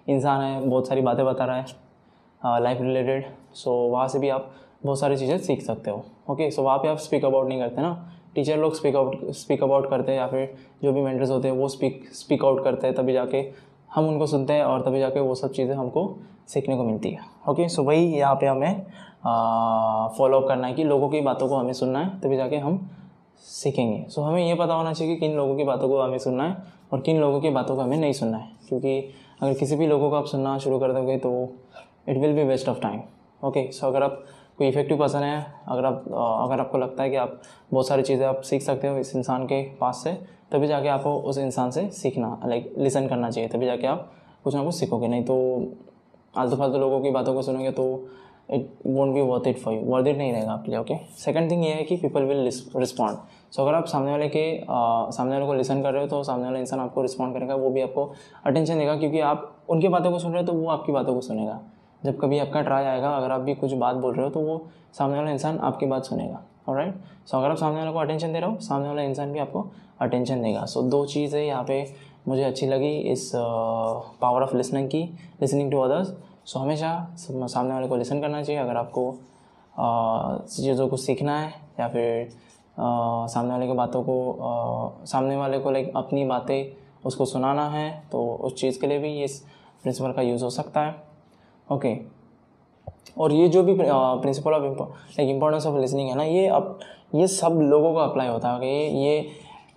इंसान 0.07 0.41
है, 0.41 0.61
बहुत 0.61 0.89
सारी 0.89 1.01
बातें 1.03 1.25
बता 1.27 1.45
रहा 1.45 1.57
है 1.57 2.63
लाइफ 2.63 2.81
रिलेटेड 2.81 3.25
सो 3.55 3.73
वहाँ 3.89 4.09
से 4.09 4.19
भी 4.19 4.29
आप 4.29 4.51
बहुत 4.85 5.01
सारी 5.01 5.17
चीज़ें 5.17 5.39
सीख 5.39 5.63
सकते 5.63 5.91
हो। 5.91 6.05
ओके 6.31 6.51
सो 6.51 6.63
वहाँ 6.63 6.79
पे 6.79 6.89
आप 6.89 6.99
स्पीक 6.99 7.25
अबाउट 7.25 7.49
नहीं 7.49 7.61
करते 7.61 7.83
ना। 7.83 8.13
टीचर 8.35 8.59
लोग 8.59 8.75
स्पीक 8.75 8.97
आउट 8.97 9.31
स्पीक 9.33 9.63
अबाउट 9.63 9.89
करते 9.91 10.13
हैं 10.13 10.19
या 10.19 10.27
फिर 10.27 10.55
जो 10.83 10.93
भी 10.93 11.01
मेंटर्स 11.03 11.31
होते 11.31 11.49
हैं, 11.49 11.57
वो 11.57 11.69
स्पीक 11.69 12.05
स्पीक 12.15 12.45
आउट 12.45 12.63
करते 12.65 12.87
हैं, 12.87 12.97
तभी 12.97 13.13
जाके 13.13 13.45
हम 13.91 14.09
उनको 14.09 14.27
सुनते 14.27 14.53
हैं 14.53 14.65
और 14.65 14.83
तभी 14.83 14.99
जाके 14.99 15.21
वो 15.21 15.35
सब 15.35 15.53
चीज़ें 15.53 15.75
हमको 15.75 16.19
सीखने 16.49 16.77
को 16.77 16.85
मिलती 16.85 17.11
है। 17.11 17.21
ओके 17.49 17.69
सो 17.69 17.83
वही 17.83 18.07
यहाँ 18.09 18.35
पे 18.35 18.47
हमें 18.47 18.83
फॉलो 20.19 20.41
अप 20.41 20.49
करना 20.49 20.67
है 20.67 20.75
कि 20.75 20.85
लोगों 20.85 21.09
की 21.09 21.21
बातों 21.21 21.49
को 21.49 21.57
हमें 21.57 21.73
सुनना 21.73 21.99
है, 21.99 22.19
तभी 22.21 22.37
जाके 22.37 22.57
हम 22.57 22.89
सीखेंगे। 23.43 24.05
सो 24.11 24.23
हमें 24.23 24.47
ये 24.47 24.55
पता 24.55 24.75
होना 24.75 24.93
चाहिए 24.93 25.15
कि 25.15 25.21
किन 25.21 25.37
लोगों 25.37 25.57
की 25.57 25.65
बातों 25.65 25.89
को 25.89 26.01
हमें 26.01 26.19
सुनना 26.19 26.45
है 26.45 26.57
और 26.93 27.01
किन 27.01 27.21
लोगों 27.21 27.41
की 27.41 27.51
बातों 27.51 27.77
को 27.77 27.83
हमें 27.83 27.97
नहीं 27.97 28.13
सुनना 28.13 28.39
है। 28.39 28.51
क्योंकि 28.69 28.99
अगर 29.43 29.55
किसी 29.55 29.77
भी 29.77 29.87
लोगों 29.87 30.11
को 30.11 30.17
आप 30.17 30.27
सुनना 30.27 30.57
शुरू 30.59 30.79
कर 30.79 30.93
दोगे 30.93 31.17
तो 31.19 31.33
it 32.09 32.17
will 32.17 32.35
be 32.35 32.45
waste 32.45 32.69
of 32.69 32.81
time 32.81 33.01
okay 33.43 33.71
so 33.73 33.87
अगर 33.87 34.03
आप 34.03 34.25
कोई 34.59 34.69
इफ़ेक्टिव 34.69 34.99
पर्सन 34.99 35.23
है, 35.23 35.47
अगर 35.69 35.85
आप, 35.85 36.05
अगर 36.43 36.61
आपको 36.61 36.79
लगता 36.79 37.03
है 37.03 37.11
कि 37.11 37.17
आप 37.17 37.41
बहुत 37.73 37.89
सारी 37.89 38.03
चीज़ें 38.03 38.27
आप 38.27 38.41
सीख 38.41 38.63
सकते 38.63 38.89
हो 38.89 38.97
इस 38.99 39.15
इंसान 39.17 39.45
के 39.47 39.63
पास 39.81 40.01
से, 40.05 40.13
तभी 40.53 40.67
जाके 40.67 40.89
आपको 40.89 41.13
उस 41.21 41.39
इंसान 41.39 41.71
से 41.71 41.89
सीखना 41.91 42.41
लाइक 42.47 42.75
लिसन 42.79 43.07
करना 43.09 43.31
चाहिए, 43.31 43.49
तभी 43.49 43.67
जाके 43.67 43.87
आप 43.87 44.11
कुछ 44.45 44.55
ना 44.55 44.65
कुछ 44.65 44.75
सीखोगे। 44.75 45.09
नहीं 45.09 45.25
तो 45.25 45.37
आलतू 46.37 46.57
फालतू 46.57 46.79
लोगों 46.79 47.01
की 47.01 47.11
बातों 47.11 47.35
को 47.35 47.43
सुनोगे 47.43 47.71
तो 47.71 47.85
it 48.51 48.71
won't 48.87 49.15
be 49.15 49.21
worth 49.21 49.47
it 49.49 49.59
for 49.59 49.75
you 49.75 49.81
worth 49.85 50.07
it 50.07 50.17
नहीं 50.17 50.33
रहेगा 50.33 50.53
आपके 50.53 50.71
लिए 50.71 50.81
ओके 50.81 50.97
सेकंड 51.19 51.51
थिंग 51.51 51.65
ये 51.65 51.71
है 51.71 51.83
कि 51.83 51.97
पीपल 51.97 52.23
विल 52.23 52.45
रिस्पॉन्ड 52.77 53.19
सो 53.53 53.63
अगर 53.63 53.75
आप 53.75 53.87
सामने 53.87 54.11
वाले 54.11 54.29
के 54.29 54.45
आ, 54.61 55.11
सामने 55.11 55.35
वाले 55.35 55.47
को 55.47 55.55
लिसन 55.55 55.83
कर 55.83 55.93
रहे 55.93 56.03
हो 56.03 56.09
तो 56.09 56.23
सामने 56.23 56.45
वाला 56.45 56.59
इंसान 56.59 56.81
आपको 56.81 57.03
रिस्पॉन्ड 57.03 57.35
करेगा 57.35 57.55
वो 57.55 57.71
भी 57.71 57.81
आपको 57.81 58.11
अटेंशन 58.47 58.79
देगा 58.79 58.97
क्योंकि 58.97 59.21
आप 59.21 59.53
उनकी 59.71 59.89
बातों 59.89 60.11
को 60.11 60.19
सुन 60.19 60.33
रहे 60.33 60.43
हो 60.43 60.47
तो 60.47 60.53
वो 60.53 60.69
आपकी 60.71 60.93
बातों 60.93 61.15
को 61.15 61.21
सुनेगा। 61.21 61.61
जब 62.03 62.19
कभी 62.21 62.39
आपका 62.39 62.61
ट्राई 62.63 62.85
आएगा 62.85 63.17
अगर 63.17 63.31
आप 63.31 63.41
भी 63.41 63.55
कुछ 63.55 63.73
बात 63.75 63.97
बोल 63.97 64.15
रहे 64.15 64.25
हो 64.25 64.31
तो 64.31 64.41
वो 64.41 64.61
सामने 64.99 65.17
वाला 65.19 65.31
इंसान 65.31 65.59
आपकी 65.59 65.87
बात 65.87 66.05
सुनेगा 66.05 66.43
और 66.69 66.77
राइट 66.77 66.95
सो 67.27 67.39
अगर 67.39 67.51
आप 67.51 67.57
सामने 67.57 67.79
वाले 67.79 67.93
को 67.93 67.99
अटेंशन 67.99 68.33
दे 68.33 68.41
रहे 68.41 68.51
हो 68.51 68.59
सामने 68.61 68.89
वाला 68.89 69.03
इंसान 69.03 69.33
भी 69.33 69.39
आपको 69.39 69.65
अटेंशन 70.01 70.43
देगा। 70.43 70.65
सो 70.65 70.83
दो 70.83 71.05
चीज़ें 71.07 71.43
यहाँ 71.43 71.65
पे 71.65 71.85
मुझे 72.29 72.43
अच्छी 72.45 72.67
लगी 72.67 72.97
इस 73.13 73.31
पावर 73.35 74.43
ऑफ़ 74.43 74.57
लिसनिंग 74.57 74.89
की 74.89 75.03
लिसनिंग 75.41 75.71
टू 75.73 75.79
अदर्स 75.79 76.17
सो 76.49 76.59
हमेशा 76.59 76.91
सामने 77.19 77.75
वाले 77.75 77.89
को 77.89 77.97
लिसन 77.97 78.21
करना 78.21 78.43
चाहिए। 78.43 78.61
अगर 78.61 78.77
आपको 78.77 79.13
चीज़ों 80.47 80.89
को 80.89 80.97
सीखना 80.97 81.39
है 81.39 81.49
या 81.81 81.89
फिर 81.89 82.29
आ, 82.79 83.27
सामने 83.27 83.51
वाले 83.51 83.67
की 83.67 83.73
बातों 83.73 84.03
को 84.03 84.15
आ, 84.33 85.05
सामने 85.07 85.37
वाले 85.37 85.59
को 85.59 85.71
लाइक 85.71 85.93
अपनी 85.97 86.25
बातें 86.25 87.07
उसको 87.07 87.25
सुनाना 87.27 87.69
है 87.69 87.91
तो 88.13 88.25
उस 88.45 88.55
चीज़ 88.55 88.81
के 88.81 88.87
लिए 88.87 88.99
भी 88.99 89.23
इस 89.25 89.39
प्रिंसिपल 89.83 90.13
का 90.13 90.23
यूज़ 90.23 90.45
हो 90.45 90.51
सकता 90.51 90.81
है। 90.81 90.95
ओके 91.69 91.97
और 93.19 93.33
ये 93.33 93.49
जो 93.49 93.63
भी 93.63 93.75
principle 93.79 94.53
of 94.53 94.65
like 94.65 95.31
importance 95.31 95.67
of 95.67 95.79
listening 95.79 96.09
है 96.09 96.17
ना 96.17 96.25
ये 96.25 96.47
अब 96.49 96.79
ये 97.15 97.27
सब 97.29 97.59
लोगों 97.63 97.93
को 97.95 97.99
अप्लाई 98.01 98.29
होता 98.29 98.53
है 98.53 98.69
ये 98.69 98.89
ये 99.05 99.21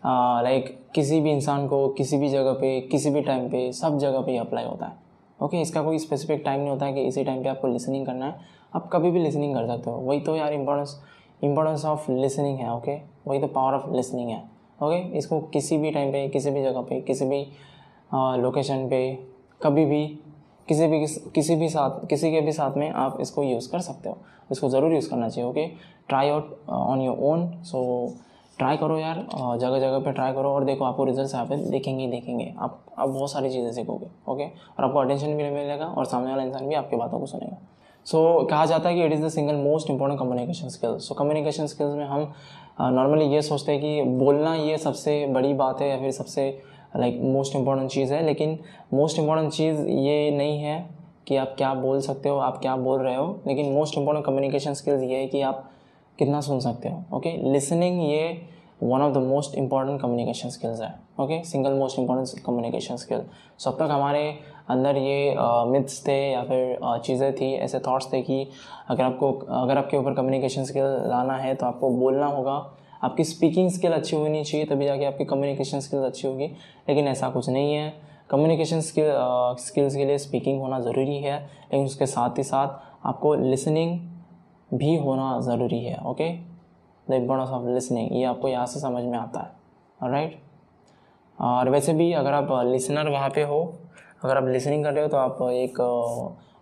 लाइक 0.05 0.77
किसी 0.95 1.21
भी 1.21 1.31
इंसान 1.31 1.67
को 1.67 1.87
किसी 1.97 2.17
भी 2.17 2.29
जगह 2.29 2.53
पे 2.53 2.79
किसी 2.81 3.09
भी 3.09 3.21
टाइम 3.21 3.49
पे 3.49 3.71
सब 3.73 3.97
जगह 3.99 4.21
पे 4.21 4.37
अप्लाई 4.37 4.65
होता 4.65 4.85
है। 4.85 5.10
ओके 5.41 5.47
okay, 5.47 5.61
इसका 5.61 5.81
कोई 5.81 5.99
स्पेसिफिक 5.99 6.41
टाइम 6.45 6.59
नहीं 6.59 6.69
होता 6.69 6.85
है 6.85 6.93
कि 6.93 7.01
इसी 7.01 7.23
टाइम 7.23 7.43
पे 7.43 7.49
आपको 7.49 7.67
लिसनिंग 7.67 8.05
करना 8.05 8.25
है 8.25 8.49
आप 8.75 8.89
कभी 8.93 9.11
भी 9.11 9.19
लिसनिंग 9.19 9.55
कर 9.55 9.67
सकते 9.67 9.89
हो 9.89 9.97
वही 9.97 10.19
तो 10.19 10.35
यार 10.35 10.53
इम्पोर्टेंस 10.53 10.99
इम्पोर्टेंस 11.43 11.85
ऑफ़ 11.85 12.11
लिसनिंग 12.11 12.59
है 12.59 12.73
ओके 12.73 12.91
okay? 12.91 13.27
वही 13.27 13.39
तो 13.39 13.47
पावर 13.47 13.73
ऑफ़ 13.73 13.89
लिसनिंग 13.91 14.29
है 14.29 14.37
ओके 14.79 14.95
okay? 14.95 15.15
इसको 15.15 15.39
किसी 15.53 15.77
भी 15.77 15.91
टाइम 15.91 16.11
पे 16.11 16.27
किसी 16.29 16.51
भी 16.51 16.63
जगह 16.63 16.81
पे 16.81 17.01
किसी 17.01 17.25
भी 17.25 17.41
लोकेशन 18.41 18.87
पे 18.89 19.01
कभी 19.61 19.85
भी 19.85 20.05
किसी 20.67 20.87
भी 20.87 20.99
किस, 20.99 21.17
किसी 21.27 21.55
भी 21.55 21.69
साथ 21.69 22.05
किसी 22.07 22.31
के 22.31 22.41
भी 22.41 22.51
साथ 22.51 22.77
में 22.77 22.89
आप 22.89 23.17
इसको 23.21 23.43
यूज़ 23.43 23.69
कर 23.71 23.79
सकते 23.79 24.09
हो 24.09 24.17
इसको 24.51 24.69
ज़रूर 24.69 24.93
यूज़ 24.93 25.09
करना 25.09 25.29
चाहिए 25.29 25.49
okay 25.49 25.65
try 26.09 26.29
out 26.29 26.57
on 26.69 27.01
your 27.01 27.17
own 27.23 27.47
so 27.63 27.81
try 28.59 28.77
करो 28.77 28.97
यार 28.97 29.17
जगह 29.59 29.79
जगह 29.79 29.99
पे 29.99 30.11
ट्राई 30.11 30.33
करो 30.33 30.49
और 30.49 30.63
देखो 30.65 30.85
आपको 30.85 31.03
रिज़ल्ट 31.03 31.33
यहाँ 31.33 31.45
पे 31.45 31.55
देखेंगे 31.69 32.03
ही 32.03 32.09
देखेंगे। 32.11 32.53
आप 32.57 32.79
आप 32.97 33.09
बहुत 33.09 33.31
सारी 33.31 33.49
चीज़ें 33.49 33.71
सीखोगे 33.73 34.07
ओके 34.29 34.43
और 34.43 34.83
आपको 34.83 34.99
अटेंशन 34.99 35.27
भी 35.27 35.43
मिलेगा 35.43 35.85
और 35.87 36.05
सामने 36.05 36.29
वाला 36.31 36.43
इंसान 36.43 36.67
भी 36.67 36.75
आपकी 36.75 36.95
बातों 36.95 37.19
को 37.19 37.25
सुनेगा। 37.25 37.57
सो 38.05 38.17
so, 38.17 38.49
कहा 38.49 38.65
जाता 38.65 38.89
है 38.89 38.95
कि 38.95 39.03
it 39.05 39.13
is 39.13 39.25
the 39.25 39.29
single 39.29 39.55
most 39.55 39.89
important 39.89 40.19
communication 40.19 40.69
skills 40.69 41.07
so 41.07 41.15
communication 41.15 41.67
skills 41.67 41.95
में 41.95 42.05
हम 42.05 42.31
नॉर्मली 42.81 43.25
ये 43.25 43.41
सोचते 43.41 43.71
हैं 43.71 43.81
कि 43.81 44.01
बोलना 44.19 44.55
ये 44.55 44.77
सबसे 44.77 45.25
बड़ी 45.27 45.53
बात 45.53 45.81
है 45.81 45.89
या 45.89 45.97
फिर 45.99 46.11
सबसे 46.11 46.49
लाइक 46.97 47.19
मोस्ट 47.23 47.55
इंपॉर्टेंट 47.55 47.89
चीज़ 47.91 48.13
है। 48.13 48.23
लेकिन 48.25 48.57
मोस्ट 48.93 49.19
इंपॉर्टेंट 49.19 49.51
चीज़ 49.53 49.81
ये 49.87 50.31
नहीं 50.31 50.59
है 50.59 50.89
कि 51.27 51.35
आप 51.35 51.53
क्या 51.57 51.73
बोल 51.73 51.99
सकते 52.01 52.29
हो 52.29 52.37
आप 52.39 52.57
क्या 52.61 52.75
बोल 52.77 52.99
रहे 53.01 53.15
हो। 53.15 53.27
लेकिन 53.47 53.71
मोस्ट 53.73 53.97
इंपॉर्टेंट 53.97 54.25
कम्युनिकेशन 54.25 54.73
स्किल्स 54.73 55.03
ये 55.03 55.17
है 55.17 55.27
कि 55.27 55.41
आप 55.41 55.69
कितना 56.21 56.41
सुन 56.41 56.59
सकते 56.59 56.89
हो 56.89 57.17
ओके 57.17 57.37
लिसनिंग 57.51 58.01
ये 58.03 58.25
one 58.83 59.01
of 59.01 59.13
the 59.13 59.17
most 59.23 59.55
important 59.55 60.01
communication 60.01 60.49
skills 60.49 60.81
है 60.81 60.93
okay 61.19 61.43
single 61.45 61.73
most 61.73 61.99
important 61.99 62.43
communication 62.45 62.95
skill 62.97 63.21
so 63.59 63.69
अब 63.69 63.77
तक 63.77 63.91
हमारे 63.91 64.23
अंदर 64.69 64.97
ये 64.97 65.35
मिथ्स 65.69 66.05
थे 66.07 66.17
या 66.31 66.41
फिर 66.43 66.99
चीज़ें 67.05 67.33
थी, 67.35 67.51
ऐसे 67.53 67.79
थॉट्स 67.79 68.11
थे 68.13 68.21
कि 68.21 68.47
अगर 68.89 69.03
आपको, 69.03 69.31
अगर 69.31 69.77
आपके 69.77 69.97
ऊपर 69.97 70.13
कम्युनिकेशन 70.13 70.63
स्किल 70.65 70.83
लाना 71.09 71.35
है 71.37 71.53
तो 71.55 71.65
आपको 71.65 71.89
बोलना 71.89 72.25
होगा। 72.25 72.53
आपकी 73.03 73.23
स्पीकिंग 73.23 73.69
स्किल 73.71 73.91
अच्छी 73.91 74.15
होनी 74.15 74.43
चाहिए, 74.43 74.65
तभी 74.65 74.85
जाके 74.85 75.05
आपकी 75.05 75.25
कम्युनिकेशन 75.25 75.79
स्किल्स 75.79 76.05
अच्छी 76.05 76.27
होगी। 76.27 76.45
लेकिन 76.89 77.07
ऐसा 77.07 77.29
कुछ 77.29 77.49
नहीं 77.49 77.73
है। 77.73 77.93
कम्युनिकेशन 78.29 78.81
स्किल 78.81 79.11
स्किल्स 79.59 79.95
के 79.95 80.05
लिए 80.05 80.17
स्पीकिंग 80.17 80.61
होना 80.61 80.79
ज़रूरी 80.79 81.17
है, 81.17 81.37
लेकिन 81.39 81.85
उसके 81.85 82.05
साथ 82.05 82.37
ही 82.37 82.43
साथ 82.43 83.07
आपको 83.07 83.33
लिसनिंग 83.35 83.99
भी 84.71 84.95
होना 84.97 85.39
ज़रूरी 85.41 85.83
है 85.83 85.97
okay 86.05 86.29
the 87.07 87.13
importance 87.13 87.49
of 87.49 87.67
listening 87.67 88.11
ये 88.11 88.23
आपको 88.25 88.47
यहाँ 88.47 88.65
से 88.65 88.79
समझ 88.79 89.03
में 89.03 89.17
आता 89.17 89.39
है 89.39 90.11
राइट 90.11 90.39
और 91.37 91.69
वैसे 91.69 91.93
भी 91.93 92.11
अगर 92.13 92.33
आप 92.33 92.49
लिसनर 92.65 93.09
वहाँ 93.09 93.29
पे 93.29 93.43
हो, 93.43 93.61
अगर 94.23 94.37
आप 94.37 94.47
लिसनिंग 94.47 94.83
कर 94.83 94.93
रहे 94.93 95.03
हो 95.03 95.09
तो 95.09 95.17
आप 95.17 95.41
एक 95.43 95.77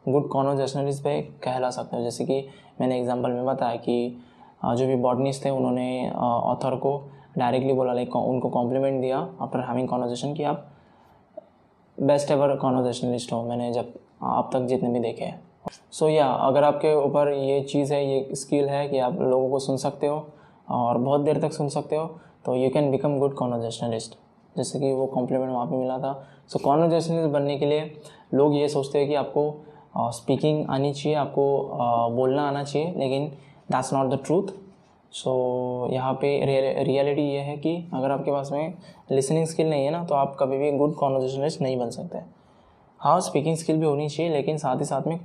गुड 0.06 0.28
कॉन्वर्जेशनलिस्ट 0.30 1.04
पे 1.04 1.22
कहला 1.44 1.70
सकते 1.70 1.98
हो। 1.98 2.04
जैसे 2.04 2.26
कि 2.26 2.46
मैंने 2.82 3.00
एग्जांपल 3.00 3.32
में 3.32 3.46
बताया 3.46 3.76
कि 3.78 4.22
जो 4.66 4.88
भी 4.88 4.96
बॉटनिस्ट 4.98 5.46
थे, 5.46 5.50
उन्होंने 5.50 6.10
ऑथर 6.12 6.76
को 6.76 6.98
डायरेक्टली 7.38 7.74
बोला 7.74 7.94
लाइक 7.94 8.16
उनको 8.16 8.50
कॉम्प्लीमेंट 8.50 9.02
दिया 9.02 9.18
आफ्टर 9.42 9.60
हैविंग 9.60 9.88
कॉन्वर्जेशन 9.90 10.34
कि 10.34 10.44
आप 10.44 10.66
बेस्ट 11.98 12.32
एवर 12.32 12.56
कॉन्वर्जेशनलिस्ट 12.58 13.34
हो। 13.34 13.44
मैंने 13.44 13.72
जब 13.74 13.94
अब 14.24 14.50
तक 14.54 14.66
जितने 14.68 14.90
भी 14.90 15.00
देखे 15.00 15.26
हैं। 15.26 15.42
सो 15.92 16.06
so, 16.06 16.12
या 16.12 16.26
yeah, 16.26 16.48
अगर 16.48 16.64
आपके 16.64 16.94
ऊपर 16.96 17.32
ये 17.34 17.62
चीज़ 17.62 17.94
है 17.94 18.06
ये 18.06 18.36
स्किल 18.36 18.70
है 18.70 18.88
कि 18.90 18.98
आप 18.98 19.20
लोगों 19.22 19.50
को 19.50 19.60
सुन 19.60 19.78
सकते 19.78 20.08
हो 20.08 20.26
और 20.70 20.98
बहुत 20.98 21.22
देर 21.22 21.40
तक 21.42 21.54
सुन 21.54 21.70
सकते 21.70 21.96
हो 21.96 22.06
तो 22.46 22.56
you 22.56 22.70
can 22.70 22.92
become 22.92 23.18
good 23.20 23.34
conversationalist 23.34 24.18
जैसे 24.58 24.80
कि 24.80 24.92
वो 24.94 25.06
कॉम्प्लीमेंट 25.06 25.52
वहाँ 25.52 25.66
पे 25.66 25.76
मिला 25.76 25.98
था। 25.98 26.14
सो 26.48 26.58
so, 26.60 26.66
कॉन्वर्जेशनलिस्ट 26.66 27.30
बनने 27.34 27.58
के 27.58 27.66
लिए 27.66 27.92
लोग 28.34 28.56
ये 28.56 28.68
सोचते 28.70 29.00
हैं 29.00 29.08
कि 29.08 29.16
आपको 29.16 29.54
स्पीकिंग 29.98 30.64
uh, 30.66 30.72
आनी 30.72 30.94
चाहिए 30.94 31.18
आपको 31.18 31.46
uh, 31.74 32.16
बोलना 32.16 32.48
आना 32.48 32.64
चाहिए 32.64 32.94
लेकिन 32.98 33.28
that's 33.72 33.94
not 33.94 34.10
the 34.10 34.20
truth 34.26 34.54
so 35.12 35.90
यहाँ 35.92 36.14
पे 36.14 36.30
रियलिटी 36.84 37.22
ये 37.22 37.40
है 37.40 37.58
कि 37.58 37.76
अगर 37.94 38.12
आपके 38.12 38.32
पास 38.32 38.52
में 38.52 38.74
लिसनिंग 39.12 39.46
स्किल 39.48 39.70
नहीं 39.70 39.86
है 39.86 39.92
ना 39.92 40.04
तो 40.04 40.16
आप 40.16 40.36
कभी 40.40 40.58
भी 40.58 40.72
गुड 40.72 40.96
कॉन्वर्जेशनलिस्ट 40.96 41.62
नहीं 41.62 41.78
बन 41.78 41.90
सकते। 41.90 42.20
हाँ 43.00 43.20
स्पीकिंग 43.22 43.56
स्किल 43.58 43.78
भी 43.78 43.86
होनी 43.86 44.10
चाहिए 44.10 44.32
लेकिन 44.32 44.58
साथ 44.58 44.80
ही 44.80 44.86
साथ 44.86 45.08
में 45.08 45.20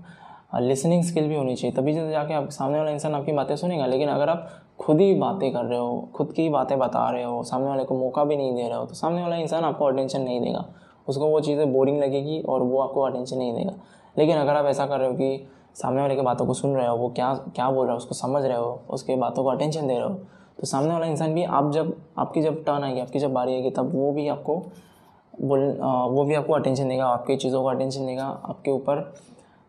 लिसनिंग 0.61 1.02
स्किल 1.04 1.28
भी 1.28 1.37
होनी 1.37 1.54
चाहिए, 1.56 1.75
तभी 1.76 1.92
जाके 1.92 2.34
आप 2.34 2.49
सामने 2.50 2.78
वाला 2.78 2.90
इंसान 2.90 3.14
आपकी 3.14 3.32
बातें 3.32 3.54
सुनेगा, 3.56 3.87
लेकिन 3.87 4.08
अगर 4.08 4.28
आप 4.28 4.49
खुद 4.80 5.00
ही 5.00 5.14
बातें 5.14 5.50
कर 5.52 5.64
रहे 5.64 5.78
हो, 5.78 6.08
खुद 6.14 6.32
की 6.32 6.49
बातें 6.49 6.78
बता 6.78 7.08
रहे 7.11 7.23
हो, 7.23 7.42
सामने 7.42 7.68
वाले 7.68 7.84
को 7.84 7.94
मौका 7.96 8.25
भी 8.25 8.37
नहीं 8.37 8.54
दे 8.54 8.62
रहे 8.62 8.78
हो 8.78 8.84
तो 8.87 8.94
सामने 8.94 9.23
वाला 9.23 9.37
इंसान 9.37 9.64
आपको 9.64 9.84
अटेंशन 9.84 10.20
नहीं 10.20 10.40
देगा। 10.40 10.64
उसको 11.08 11.26
वो 11.26 11.40
चीज़ें 11.40 11.73
बोरिंग 11.73 11.99
लगेगी 11.99 12.40
और 12.40 12.62
वो 12.62 12.78
आपको 12.80 13.02
अटेंशन 13.02 13.37
नहीं 13.37 13.54
देगा। 13.54 13.73
लेकिन 14.16 14.37
अगर 14.37 14.56
आप 14.56 14.66
ऐसा 14.66 14.87
कर 14.87 14.99
रहे 14.99 15.08
हो 15.08 15.14
कि 15.14 15.46
सामने 15.75 16.00
वाले 16.00 16.14
की 16.16 16.23
बातों 16.23 16.46
को 16.46 16.54
सुन 16.54 16.75
रहे 16.76 16.87
हो, 16.87 16.96
वो 16.96 17.08
क्या 17.11 17.32
क्या 17.34 17.70
बोल 17.70 17.87
रहा 17.87 17.92
है, 17.92 17.96
उसको 17.96 18.14
समझ 18.14 18.44
रहे 18.44 18.56
हो, 18.56 18.80
उसके 18.90 19.16
बातों 19.16 19.44
को 19.44 19.50
अटेंशन 19.50 19.87
दे 19.87 19.94
रहे 19.94 20.02
हो 20.02 20.14
तो 20.61 20.66
सामने 20.66 20.92
वाला 20.92 21.06
इंसान 21.06 21.34
भी 21.34 21.44
आप 21.44 21.70
जब, 21.73 21.94
आपकी 22.18 22.42
जब 22.42 22.62
टर्न 22.64 22.84
आएगी, 22.84 23.00
आपकी 23.00 23.18
जब 23.18 23.32
बारी 23.32 23.54
आएगी, 23.54 23.70
तब 23.70 23.90
वो 23.94 24.12
भी 24.12 24.26
आपको 24.28 24.56
बोल 25.34 25.61
वो 26.11 26.25
भी 26.25 26.34
आपको 26.34 26.52
अटेंशन 26.52 26.88
देगा, 26.88 27.06
आपकी 27.06 27.37
चीज़ों 27.37 27.62
को 27.62 27.68
अटेंशन 27.68 28.06
देगा, 28.06 28.25
आपके 28.25 28.70
ऊपर 28.70 29.00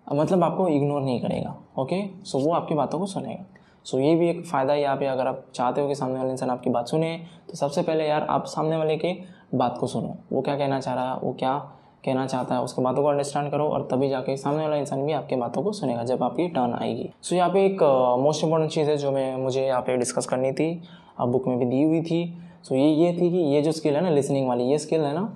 मतलब 0.08 0.44
आपको 0.44 0.68
इग्नोर 0.70 1.02
नहीं 1.02 1.20
करेगा 1.22 1.56
ओके 1.80 2.02
सो 2.24 2.40
वो 2.40 2.54
आपकी 2.54 2.76
बातों 2.76 3.00
को 3.00 3.06
सुनेगा। 3.08 3.46
सो 3.86 4.00
ये 4.00 4.16
भी 4.16 4.30
एक 4.30 4.46
फ़ायदा 4.46 4.74
है 4.74 4.82
यहाँ 4.82 4.96
पे 4.98 5.06
अगर 5.08 5.28
आप 5.28 5.46
चाहते 5.56 5.82
हो 5.82 5.88
कि 5.88 5.96
सामने 5.96 6.20
वाले 6.20 6.32
इंसान 6.32 6.50
आपकी 6.50 6.70
बात 6.70 6.88
सुने 6.88 7.18
तो 7.50 7.56
सबसे 7.58 7.82
पहले 7.82 8.08
यार 8.08 8.26
आप 8.30 8.46
सामने 8.48 8.78
वाले 8.78 8.98
के 8.98 9.14
बात 9.56 9.78
को 9.80 9.88
सुनो। 9.88 10.16
वो 10.32 10.42
क्या 10.42 10.58
कहना 10.58 10.80
चाह 10.80 10.94
रहा 10.96 11.12
है 11.12 11.20
वो 11.20 11.34
क्या 11.40 11.58
कहना 12.06 12.26
चाहता 12.28 12.56
है 12.56 12.62
उसके 12.62 12.82
बातों 12.82 13.04
को 13.04 13.10
अंडरस्टैंड 13.10 13.50
करो 13.52 13.68
और 13.68 13.88
तभी 13.92 14.10
जाके 14.10 14.36
सामने 14.38 14.64
वाला 14.64 14.76
इंसान 14.76 15.06
भी 15.06 15.14
आपके 15.14 15.36
बातों 15.36 15.64
को 15.64 15.72
सुनेगा 15.74 16.04
जब 16.04 16.24
आपकी 16.24 16.48
टर्न 16.48 16.74
आएगी। 16.74 17.10
सो 17.22 17.30
so, 17.30 17.34
यहाँ 17.34 17.50
पे 17.50 17.66
एक 17.66 17.84
मोस्ट 18.22 18.44
इंपॉर्टेंट 18.44 18.72
चीज़ 18.72 18.90
है 18.90 18.98
जो 18.98 19.12
मैं 19.12 19.36
मुझे 19.38 19.66
यहाँ 19.66 19.82
पे 19.82 19.98
डिस्कस 19.98 20.26
करनी 20.26 20.52
थी 20.52 20.74
बुक 21.22 21.48
में 21.48 21.58
भी 21.60 21.66
दी 21.66 21.82
हुई 21.84 22.02
थी। 22.02 22.26
सो 22.64 22.74
so, 22.74 22.82
ये 22.82 22.88
ये 22.88 23.12
थी 23.14 23.30
कि 23.32 23.38
ये 23.54 23.62
जो 23.62 23.72
स्किल 23.72 23.96
है 23.96 24.02
ना 24.02 24.10
लिसनिंग 24.10 24.48
वाली 24.48 24.64
ये 24.64 24.78
स्किल 24.80 25.02
है 25.02 25.14
ना 25.14 25.32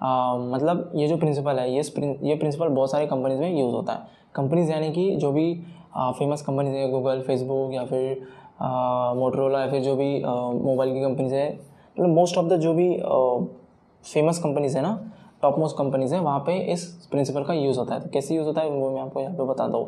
आ, 0.00 0.36
मतलब 0.36 0.90
ये 0.94 1.08
जो 1.08 1.16
प्रिंसिपल 1.16 1.58
है 1.58 1.70
ये 1.70 1.82
ये 2.22 2.34
प्रिंसिपल 2.36 2.68
बहुत 2.68 2.90
सारी 2.90 3.06
कंपनीज़ 3.06 3.40
में 3.40 3.58
यूज़ 3.58 3.74
होता 3.74 3.92
है। 3.92 4.22
कंपनीज़ 4.34 4.70
यानी 4.70 4.90
कि 4.92 5.10
जो 5.16 5.32
भी 5.32 5.54
फ़ेमस 5.96 6.42
कंपनीज़ 6.42 6.74
है 6.74 6.88
गूगल 6.90 7.20
फेसबुक 7.26 7.74
या 7.74 7.84
फिर 7.86 8.26
मोटरोला 9.16 9.60
या 9.60 9.70
फिर 9.70 9.82
जो 9.82 9.94
भी 9.96 10.08
मोबाइल 10.24 10.92
की 10.94 11.00
कंपनीज़ 11.00 11.34
है 11.34 11.52
मतलब 11.52 12.08
मोस्ट 12.10 12.38
ऑफ़ 12.38 12.46
द 12.46 12.56
जो 12.60 12.72
भी 12.74 12.88
फ़ेमस 14.04 14.38
कंपनीज़ 14.38 14.76
है 14.76 14.82
ना 14.82 14.98
टॉप 15.42 15.58
मोस्ट 15.58 15.76
कंपनीज़ 15.76 16.14
है 16.14 16.20
वहाँ 16.20 16.40
पे 16.46 16.56
इस 16.72 16.84
प्रिंसिपल 17.10 17.44
का 17.44 17.54
यूज़ 17.54 17.78
होता 17.78 17.94
है। 17.94 18.00
तो 18.00 18.08
कैसे 18.10 18.34
यूज़ 18.34 18.46
होता 18.46 18.60
है 18.60 18.70
वो 18.70 18.90
मैं 18.90 19.00
आपको 19.02 19.20
यहाँ 19.20 19.34
पे 19.34 19.44
बता 19.46 19.66
दूँ 19.68 19.86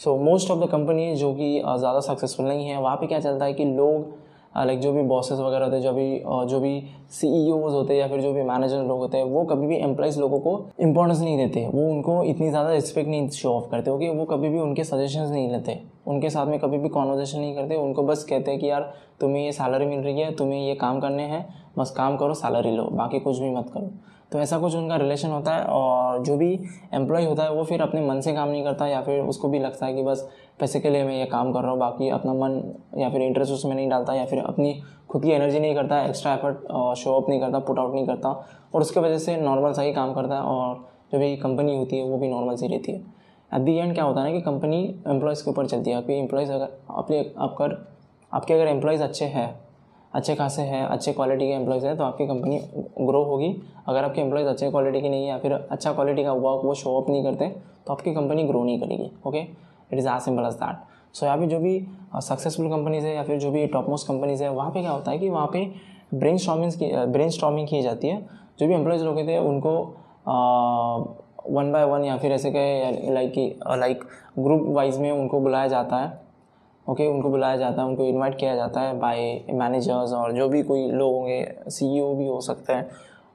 so 0.00 0.16
most 0.18 0.50
of 0.50 0.64
the 0.64 0.68
company 0.70 1.14
जो 1.16 1.32
कि 1.34 1.58
ज़्यादा 1.58 2.00
सक्सेसफुल 2.00 2.46
नहीं 2.46 2.66
है 2.68 2.80
वहाँ 2.80 2.96
पे 2.96 3.06
क्या 3.06 3.20
चलता 3.20 3.44
है 3.44 3.52
कि 3.54 3.64
लोग 3.66 4.10
लाइक 4.56 4.80
जो 4.80 4.92
भी 4.92 5.02
बॉसेस 5.02 5.38
वगैरह 5.38 5.64
होते 5.64 5.76
हैं, 5.76 5.82
जो 5.82 5.92
भी 5.92 6.22
जो 6.50 6.60
भी 6.60 6.82
सी 7.10 7.28
ई 7.38 7.50
होते 7.50 7.94
हैं 7.94 8.00
या 8.00 8.08
फिर 8.08 8.20
जो 8.20 8.32
भी 8.32 8.42
मैनेजर 8.42 8.82
लोग 8.82 8.98
होते 8.98 9.16
हैं, 9.16 9.24
वो 9.24 9.44
कभी 9.44 9.66
भी 9.66 9.76
एम्प्लॉयज़ 9.76 10.20
लोगों 10.20 10.40
को 10.40 10.60
इंपॉर्टेंस 10.80 11.20
नहीं 11.20 11.36
देते। 11.36 11.66
वो 11.74 11.88
उनको 11.90 12.22
इतनी 12.24 12.50
ज़्यादा 12.50 12.72
रिस्पेक्ट 12.72 13.10
नहीं 13.10 13.28
शो 13.28 13.52
ऑफ़ 13.52 13.70
करते 13.70 13.90
ओके 13.90 14.08
वो 14.08 14.24
कभी 14.24 14.48
भी 14.48 14.58
उनके 14.58 14.84
सजेशंस 14.84 15.30
नहीं 15.30 15.50
लेते। 15.50 15.80
उनके 16.06 16.30
साथ 16.30 16.46
में 16.46 16.58
कभी 16.58 16.78
भी 16.78 16.88
कॉन्वर्जेशन 16.88 17.38
नहीं 17.38 17.54
करते। 17.54 17.76
उनको 17.76 18.02
बस 18.02 18.24
कहते 18.24 18.50
हैं 18.50 18.60
कि, 18.60 18.70
यार, 18.70 18.92
तुम्हें 19.20 19.44
ये 19.44 19.52
सैलरी 19.52 19.86
मिल 19.86 20.00
रही 20.00 20.20
है, 20.20 20.34
तुम्हें 20.34 20.60
ये 20.60 20.74
काम 20.74 21.00
करने 21.00 21.22
हैं, 21.22 21.46
बस 21.78 21.90
काम 21.90 22.16
करो 22.16 22.34
सैलरी 22.34 22.70
लो, 22.70 22.84
बाकी 22.84 23.20
कुछ 23.20 23.38
भी 23.38 23.50
मत 23.50 23.70
करो। 23.74 23.90
तो 24.32 24.38
ऐसा 24.38 24.58
कुछ 24.58 24.74
उनका 24.74 24.96
रिलेशन 24.96 25.28
होता 25.28 25.54
है 25.54 25.64
और 25.64 26.22
जो 26.24 26.36
भी 26.36 26.52
एम्प्लॉय 26.94 27.24
होता 27.24 27.42
है, 27.42 27.52
वो 27.52 27.64
फिर 27.64 27.82
अपने 27.82 28.00
मन 28.00 28.20
से 28.20 28.32
काम 28.32 28.48
नहीं 28.48 28.64
करता 28.64 28.86
या 28.86 29.00
फिर 29.02 29.20
उसको 29.20 29.48
भी 29.48 29.58
लगता 29.58 29.86
है 29.86 29.94
कि 29.94 30.02
बस 30.02 30.28
पैसे 30.62 30.80
के 30.80 30.90
लिए 30.90 31.04
मैं 31.04 31.14
ये 31.14 31.24
काम 31.26 31.52
कर 31.52 31.60
रहा 31.60 31.70
हूँ, 31.70 31.78
बाकी 31.78 32.08
अपना 32.10 32.32
मन 32.34 32.52
या 32.98 33.08
फिर 33.10 33.22
इंटरेस्ट 33.22 33.52
उसमें 33.52 33.74
नहीं 33.74 33.88
डालता 33.88 34.14
या 34.14 34.24
फिर 34.26 34.38
अपनी 34.40 34.74
खुद 35.10 35.22
की 35.22 35.30
एनर्जी 35.30 35.60
नहीं 35.60 35.74
करता 35.74 36.00
एक्स्ट्रा 36.02 36.34
एफर्ट 36.34 36.58
शो 36.98 37.12
अप 37.12 37.28
नहीं 37.28 37.40
करता 37.40 37.58
पुट 37.60 37.78
आउट 37.78 37.94
नहीं 37.94 38.06
करता 38.06 38.28
और 38.74 38.80
उसके 38.80 39.00
वजह 39.00 39.18
से 39.18 39.36
नॉर्मल 39.38 39.72
सा 39.72 39.82
ही 39.82 39.92
काम 39.92 40.12
करता 40.14 40.34
है 40.34 40.42
और 40.42 40.76
जो 41.12 41.18
भी 41.18 41.36
कंपनी 41.38 41.76
होती 41.76 41.96
है 41.96 42.04
वो 42.04 42.18
भी 42.18 42.28
नॉर्मल 42.28 42.56
सी 42.56 42.68
रहती 42.68 42.92
है। 42.92 42.98
एट 43.50 43.60
दी 43.60 43.74
एंड 43.74 43.94
क्या 43.94 44.04
होता 44.04 44.20
है 44.20 44.26
ना 44.26 44.32
कि 44.32 44.40
कंपनी 44.42 44.82
एम्प्लॉयज़ 45.06 45.44
के 45.44 45.50
ऊपर 45.50 45.66
चलती 45.66 45.90
है, 45.90 45.96
आपकी 45.96 46.12
एम्प्लॉयज़ 46.14 46.52
अगर 46.52 46.68
अपने 46.90 47.18
आपकर 47.38 47.76
आपके 48.32 48.54
अगर 48.54 48.66
एम्प्लॉयज़ 48.66 49.02
अच्छे 49.02 49.24
हैं, 49.26 49.48
अच्छे 50.12 50.34
खासे 50.34 50.62
हैं, 50.62 50.84
अच्छे 50.84 51.12
क्वालिटी 51.12 51.46
के 51.46 51.52
एम्प्लॉयज़ 51.52 51.86
हैं 51.86 51.96
तो 51.96 52.04
आपकी 52.04 52.26
कंपनी 52.26 52.60
ग्रो 53.00 53.22
होगी। 53.24 53.54
अगर 53.88 54.04
आपके 54.04 54.20
एम्प्लॉयज़ 54.20 54.48
अच्छे 54.48 54.70
क्वालिटी 54.70 55.00
की 55.00 55.08
नहीं 55.08 55.22
है 55.22 55.28
या 55.28 55.38
फिर 55.38 55.52
अच्छा 55.52 55.92
क्वालिटी 55.92 56.24
का 56.24 56.32
वर्क 56.32 56.64
वो 56.64 56.74
शो 56.74 56.96
अप 57.00 57.10
नहीं 57.10 57.22
करते 57.24 57.48
तो 57.86 57.92
आपकी 57.92 58.14
कंपनी 58.14 58.42
ग्रो 58.44 58.64
नहीं 58.64 58.80
करेगी 58.80 59.10
okay 59.26 59.44
it 59.92 59.98
is 59.98 60.08
as 60.08 60.20
simple 60.20 60.46
as 60.46 60.54
that 60.54 60.90
so 61.14 61.26
यहाँ 61.26 61.38
पे 61.38 61.46
जो 61.46 61.58
भी 61.60 61.78
सक्सेसफुल 62.22 62.68
कंपनीज़ 62.70 63.06
है 63.06 63.14
या 63.14 63.22
फिर 63.22 63.38
जो 63.38 63.50
भी 63.50 63.66
टॉप 63.66 63.88
मोस्ट 63.88 64.08
कंपनीज़ 64.08 64.42
है 64.42 64.50
वहाँ 64.50 64.70
पे 64.70 64.80
क्या 64.80 64.90
होता 64.90 65.10
है 65.10 65.18
कि 65.18 65.28
वहाँ 65.30 65.46
पे 65.52 65.66
ब्रेन 66.14 66.36
स्टॉमिंग 66.38 66.72
ब्रेन 67.12 67.28
स्टॉमिंग 67.30 67.68
की 67.68 67.82
जाती 67.82 68.08
है। 68.08 68.20
जो 68.58 68.66
भी 68.66 68.74
एम्प्लॉयज़ 68.74 69.04
लोग 69.04 69.18
थे 69.28 69.38
उनको 69.38 69.72
वन 71.50 71.70
बाय 71.72 71.84
वन 71.84 72.04
या 72.04 72.16
फिर 72.16 72.32
ऐसे 72.32 72.50
कहे 72.50 73.12
लाइक 73.12 73.60
लाइक 73.78 74.04
ग्रुप 74.38 74.66
वाइज 74.68 74.98
में 74.98 75.10
उनको 75.10 75.40
बुलाया 75.40 75.68
जाता 75.68 75.96
है। 75.96 76.20
ओके 76.86 77.02
okay, 77.02 77.14
उनको 77.14 77.28
बुलाया 77.30 77.56
जाता 77.56 77.82
है 77.82 77.88
उनको 77.88 78.04
इनवाइट 78.04 78.38
किया 78.38 78.54
जाता 78.56 78.80
है 78.80 78.98
बाय 78.98 79.18
मैनेजर्स 79.50 80.12
और 80.12 80.32
जो 80.32 80.48
भी 80.48 80.62
कोई 80.62 80.90
लोग 80.90 81.14
होंगे 81.14 81.54
सीईओ 81.68 82.14
भी 82.14 82.26
हो 82.26 82.40
सकते 82.40 82.72
हैं। 82.72 82.88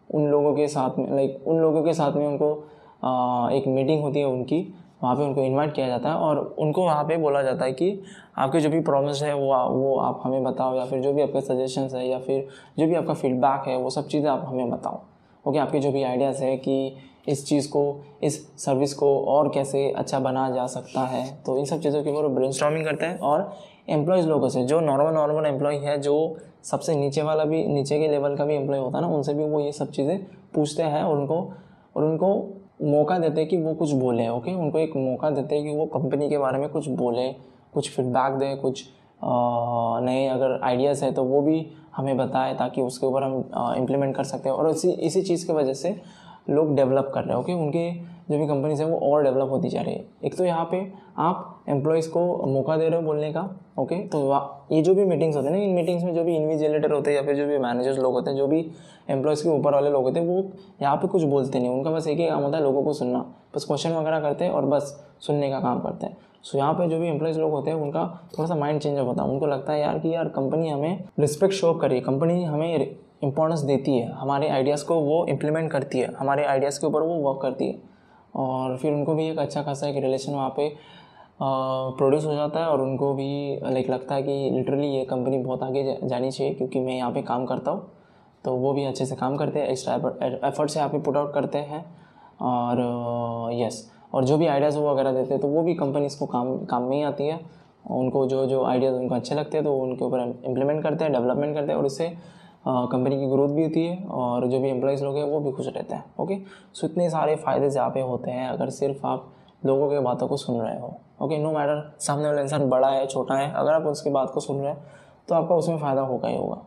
उन 0.10 0.28
लोगों 0.28 0.54
के 0.56 0.68
साथ 0.68 0.98
में 1.00 1.16
लाइक 1.16 1.48
उन 1.48 1.60
लोगों 1.60 1.84
के 1.84 1.94
साथ 1.94 2.12
में 2.12 2.26
उनको 2.28 2.52
आ, 3.04 3.50
एक 3.52 3.68
मीटिंग 3.68 4.02
होती 4.02 4.20
है 4.20 4.26
उनकी। 4.26 4.62
वहाँ 5.02 5.16
पे 5.16 5.24
उनको 5.24 5.44
इनवाइट 5.44 5.74
किया 5.74 5.88
जाता 5.88 6.10
है 6.10 6.16
और 6.16 6.38
उनको 6.60 6.84
वहाँ 6.86 7.04
पे 7.04 7.18
बोला 7.18 7.42
जाता 7.42 7.66
है 7.66 7.72
कि 7.74 8.00
आपके 8.38 8.60
जो 8.60 8.70
भी 8.70 8.80
प्रॉब्लम्स 8.82 9.22
है, 9.24 9.34
वो 9.34 9.56
वो 9.70 9.98
आप 10.00 10.22
हमें 10.24 10.44
बताओ 10.44 10.76
या 10.76 10.86
फिर 10.86 11.02
जो 11.02 11.14
भी 11.14 11.22
आपके 11.22 11.42
सजेशंस 11.42 11.94
है 11.94 12.08
या 12.08 12.20
फिर 12.20 12.48
जो 12.80 12.88
भी 12.88 12.96
आपका 12.96 13.14
फीडबैक 13.14 13.68
है, 13.68 13.78
वो 13.78 13.90
सब 13.90 14.08
चीज़ें 14.08 14.30
आप 14.30 14.46
हमें 14.48 14.70
बताओ। 14.70 15.02
ओके 15.46 15.60
आपके 15.60 15.80
जो 15.80 15.92
भी 15.92 16.04
आइडियाज़ 16.04 16.44
है 16.44 16.56
कि 16.58 16.98
इस 17.28 17.46
चीज़ 17.46 17.68
को, 17.70 17.82
इस 18.24 18.36
सर्विस 18.58 18.94
को 18.94 19.08
और 19.26 19.50
कैसे 19.54 19.90
अच्छा 19.92 20.20
बना 20.20 20.50
जा 20.50 20.66
सकता 20.68 21.02
है 21.02 21.26
तो 21.46 21.58
इन 21.58 21.66
सब 21.66 21.82
चीज़ों 21.82 22.04
के 22.04 22.12
ऊपर 22.12 22.28
ब्रेन 22.30 22.84
करते 22.84 23.06
हैं 23.06 23.18
और 23.20 23.52
एम्प्लॉयज़ 23.90 24.28
लोगों 24.28 24.50
से, 24.50 24.64
जो 24.64 24.80
नॉर्मल 24.80 25.14
नॉर्मल 25.14 25.46
एम्प्लॉय 25.46 25.76
है, 25.78 25.98
जो 26.02 26.38
सबसे 26.64 26.96
नीचे 26.96 27.22
वाला 27.22 27.44
भी, 27.46 27.64
नीचे 27.66 28.00
के 28.00 28.08
लेवल 28.08 28.36
का 28.38 28.46
भी 28.46 28.56
एम्प्लॉय 28.56 28.80
होता 28.80 28.98
है 28.98 29.04
ना, 29.04 29.10
उनसे 29.10 29.34
भी 29.34 29.44
वो 29.44 29.60
ये 29.60 29.72
सब 29.72 29.92
चीज़ें 29.92 30.18
पूछते 30.56 30.84
हैं 30.84 31.04
और 31.04 31.18
उनको 31.18 31.36
और 31.96 32.04
उनको 32.04 32.34
मौका 32.80 33.18
देते 33.20 33.42
हैं 33.42 33.50
कि 33.50 33.58
वो 33.58 33.74
कुछ 33.74 33.92
बोले 33.92 34.28
ओके 34.30 34.54
उनको 34.54 34.80
एक 34.80 34.96
मौका 34.96 35.30
देते 35.30 35.56
हैं 35.56 35.64
कि 35.64 35.76
वो 35.76 35.86
कंपनी 35.94 36.30
के 36.30 36.38
बारे 36.38 36.60
में 36.60 36.70
कुछ 36.70 36.88
बोले, 36.90 37.32
कुछ 37.74 37.90
फीडबैक 37.90 38.34
दें, 38.34 38.58
कुछ 38.58 38.86
नए 40.04 40.28
अगर 40.28 40.60
आइडियाज़ 40.64 41.04
है 41.06 41.12
तो 41.14 41.24
वो 41.24 41.42
भी 41.42 41.66
हमें 41.96 42.18
बताए 42.18 42.54
ताकि 42.56 42.82
उसके 42.82 43.08
ऊपर 43.08 43.24
हम 43.24 43.76
इम्प्लीमेंट 43.78 44.16
कर 44.16 44.24
सकते 44.24 44.50
हैं। 44.50 44.56
और 44.56 44.70
इसी 44.70 44.92
इसी 44.92 45.22
चीज़ 45.22 45.46
की 45.48 45.54
वजह 45.54 45.74
से 45.74 45.96
लोग 46.50 46.76
डेवलप 46.76 47.12
कर 47.14 47.24
रहे 47.24 47.34
हैं, 47.34 47.40
ओके? 47.40 47.54
उनके 47.54 47.92
जो 48.30 48.38
भी 48.38 48.48
कंपनीज़ 48.48 48.82
हैं, 48.84 48.90
वो 48.90 48.98
और 49.12 49.24
डेवलप 49.24 49.50
होती 49.50 49.70
जा 49.70 49.82
रही 49.82 49.94
है। 49.94 50.06
एक 50.26 50.38
तो 50.38 50.46
यहाँ 50.46 50.68
पे 50.72 50.82
आप 51.18 51.64
एम्प्लॉयज़ 51.70 52.10
को 52.10 52.48
मौका 52.48 52.76
दे 52.78 52.88
रहे 52.90 53.00
हो 53.00 53.06
बोलने 53.06 53.32
का, 53.34 53.50
ओके? 53.80 53.96
तो 54.08 54.20
ये 54.72 54.82
जो 54.82 54.96
भी 54.96 55.06
मीटिंग्स 55.06 55.36
होते 55.38 55.48
हैं 55.48 55.56
ना, 55.56 55.64
इन 55.64 55.76
मीटिंग्स 55.76 56.04
में 56.04 56.14
जो 56.16 56.24
भी 56.24 56.36
इन्विजिलेटर 56.36 56.92
होते 56.92 57.12
हैं 57.12 57.18
या 57.18 57.24
फिर 57.26 57.36
जो 57.36 57.48
भी 57.48 57.58
मैनेजर्स 57.58 58.00
लोग 58.00 58.14
होते 58.14 58.30
हैं, 58.30 58.38
जो 58.38 58.48
भी 58.48 58.66
एम्प्लॉयज़ 59.10 59.44
के 59.44 59.50
ऊपर 59.50 59.74
वाले 59.74 59.90
लोग 59.90 60.04
होते 60.04 60.20
हैं, 60.20 60.28
वो 60.28 60.52
यहाँ 60.82 60.96
पे 60.98 61.08
कुछ 61.08 61.24
बोलते 61.24 61.60
नहीं 61.60 61.70
उनका 61.70 61.92
बस 61.92 62.08
एक 62.08 62.18
ही 62.18 62.28
काम 62.28 62.44
होता 62.44 62.58
है 62.58 62.64
लोगों 62.64 62.84
को 62.84 62.94
सुनना। 62.94 63.26
बस 63.56 63.66
क्वेश्चन 63.66 63.94
वगैरह 63.94 64.20
करते 64.20 64.46
हैं 64.46 64.52
और 64.52 64.66
बस 64.66 64.96
सुनने 65.22 65.50
का 65.50 65.60
काम 65.60 65.80
करते 65.80 66.06
हैं। 66.06 66.18
सो 66.44 66.58
यहाँ 66.58 66.74
पे 66.74 66.88
जो 66.88 67.00
भी 67.00 67.08
एम्प्लॉयज़ 67.08 67.40
लोग 67.40 67.52
होते 67.52 67.72
हैं, 67.72 67.78
उनका 67.78 68.06
थोड़ा 68.38 68.48
सा 68.48 68.56
माइंड 68.56 68.80
चेंज 68.82 69.00
होता 69.00 69.24
है। 69.24 69.30
उनको 69.30 69.48
लगता 69.48 69.74
है 69.74 69.82
यार 69.82 70.00
कि 70.00 70.14
यार 70.14 70.28
कंपनी 70.30 70.70
हमें 70.70 71.04
रिस्पेक्ट 71.20 71.54
शो 71.54 71.74
कर 71.74 71.90
रही 71.90 72.02
कंपनी 72.02 72.44
हमें 72.44 72.74
इंपॉर्टेंस 73.22 73.60
देती 73.62 73.98
है। 73.98 74.12
हमारे 74.14 74.50
आइडियाज़ 74.50 74.86
को 74.86 74.96
वो 74.96 75.26
इम्प्लीमेंट 75.26 75.72
करती 75.72 76.00
है। 76.00 76.14
हमारे 76.16 76.46
आइडियाज़ 76.46 76.80
के 76.82 76.88
ऊपर 76.88 77.02
वो 77.02 77.16
वर्क 77.22 77.42
करती 77.42 77.68
है। 77.68 77.80
और 78.36 78.78
फिर 78.78 78.94
उनको 78.94 79.14
भी 79.16 79.28
एक 79.30 79.40
अच्छा 79.40 79.62
खासा 79.64 79.88
एक 79.88 79.96
रिलेशन 79.96 80.34
वहाँ 80.34 80.50
पे 80.58 80.70
प्रोड्यूस 81.40 82.26
हो 82.26 82.34
जाता 82.36 82.60
है 82.60 82.68
और 82.68 82.82
उनको 82.82 83.14
भी 83.14 83.60
लाइक 83.64 83.90
लगता 83.90 84.16
है 84.16 84.24
कि 84.24 84.50
लिटरली 84.52 84.88
ये 84.88 85.04
कंपनी 85.06 85.38
बहुत 85.38 85.64
आगे 85.64 85.98
जानी 86.04 86.32
चाहिए 86.32 86.54
क्योंकि 86.54 86.80
मैं 86.80 86.96
यहाँ 86.96 87.12
पे 87.12 87.22
काम 87.24 87.46
करता 87.46 87.72
हूँ। 87.72 87.90
तो 88.46 88.54
वो 88.56 88.74
भी 88.74 88.86
अच्छे 88.86 89.06
से 89.06 89.16
काम 89.16 89.36
करते 89.38 89.60
हैं 89.60 89.68
एक्स्ट्रा 89.68 89.96
एफर्ट 90.48 90.70
से 90.70 90.80
यहाँ 90.80 90.92
पे 90.92 91.00
पुट 91.00 91.18
आउट 91.18 91.34
करते 91.34 91.58
हैं। 91.60 91.84
और 92.42 93.52
यस 93.54 93.90
और 94.14 94.26
जो 94.26 94.38
भी 94.38 94.48
आइडियाज़ 94.48 94.78
वो 94.78 94.90
वगैरह 94.90 95.12
देते 95.12 95.34
हैं 95.34 95.42
तो 95.42 95.48
वो 95.48 95.62
भी 95.64 95.74
कंपनीज़ 95.76 96.18
को 96.20 96.26
काम 96.26 96.58
काम 96.66 96.84
में 96.84 96.96
ही 96.98 97.04
आती 97.04 97.28
है। 97.28 97.40
उनको 97.92 98.26
जो 98.28 98.46
जो 98.46 98.64
आइडियाज़ 98.66 98.96
उनको 98.96 99.16
अच्छे 99.16 99.36
लगते 99.36 99.58
हैं 99.58 99.64
तो 99.66 99.76
उनके 99.78 100.06
ऊपर 100.06 100.20
इम्प्लीमेंट 100.20 100.82
करते 100.84 101.04
हैं 101.04 101.14
डेवलपमेंट 101.14 101.56
करते 101.56 101.72
हैं 101.72 101.80
और 101.80 101.86
इससे 101.86 102.12
कंपनी 102.68 103.20
की 103.20 103.28
ग्रोथ 103.28 103.50
भी 103.50 103.64
होती 103.64 103.86
है 103.86 103.98
और 104.04 104.48
जो 104.48 104.60
भी 104.60 104.70
एम्प्लॉयज़ 104.70 105.04
लोग 105.04 105.18
हैं, 105.18 105.24
वो 105.24 105.40
भी 105.40 105.52
खुश 105.52 105.68
रहते 105.68 105.96
हैं 105.96 106.04
ओके 106.20 106.38
सो 106.74 106.88
इतने 106.88 107.10
सारे 107.10 107.36
फ़ायदे 107.38 107.70
जहाँ 107.70 107.90
पे 107.90 108.02
होते 108.02 108.32
हैं, 108.32 108.48
अगर 108.50 108.70
सिर्फ़ 108.72 109.06
आप 109.08 109.34
लोगों 109.66 109.90
के 109.90 110.00
बातों 110.02 110.28
को 110.28 110.38
सुन 110.38 110.60
रहे 110.62 110.80
हो 110.80 110.94
ओके 111.22 111.38
नो 111.38 111.52
मैटर 111.52 111.98
सामने 112.00 112.28
वाला 112.28 112.42
इंसान 112.42 112.70
बड़ा 112.70 112.90
है, 112.90 113.06
छोटा 113.08 113.36
है, 113.36 113.52
अगर 113.52 113.74
आप 113.74 113.86
उसकी 113.88 114.10
बात 114.10 114.32
को 114.32 114.40
सुन 114.40 114.58
रहे 114.58 114.72
हैं 114.72 114.84
तो 115.30 115.36
आपका 115.36 115.56
उसमें 115.56 115.78
फ़ायदा 115.78 116.02
होगा 116.02 116.28
ही 116.28 116.36
होगा। 116.36 116.62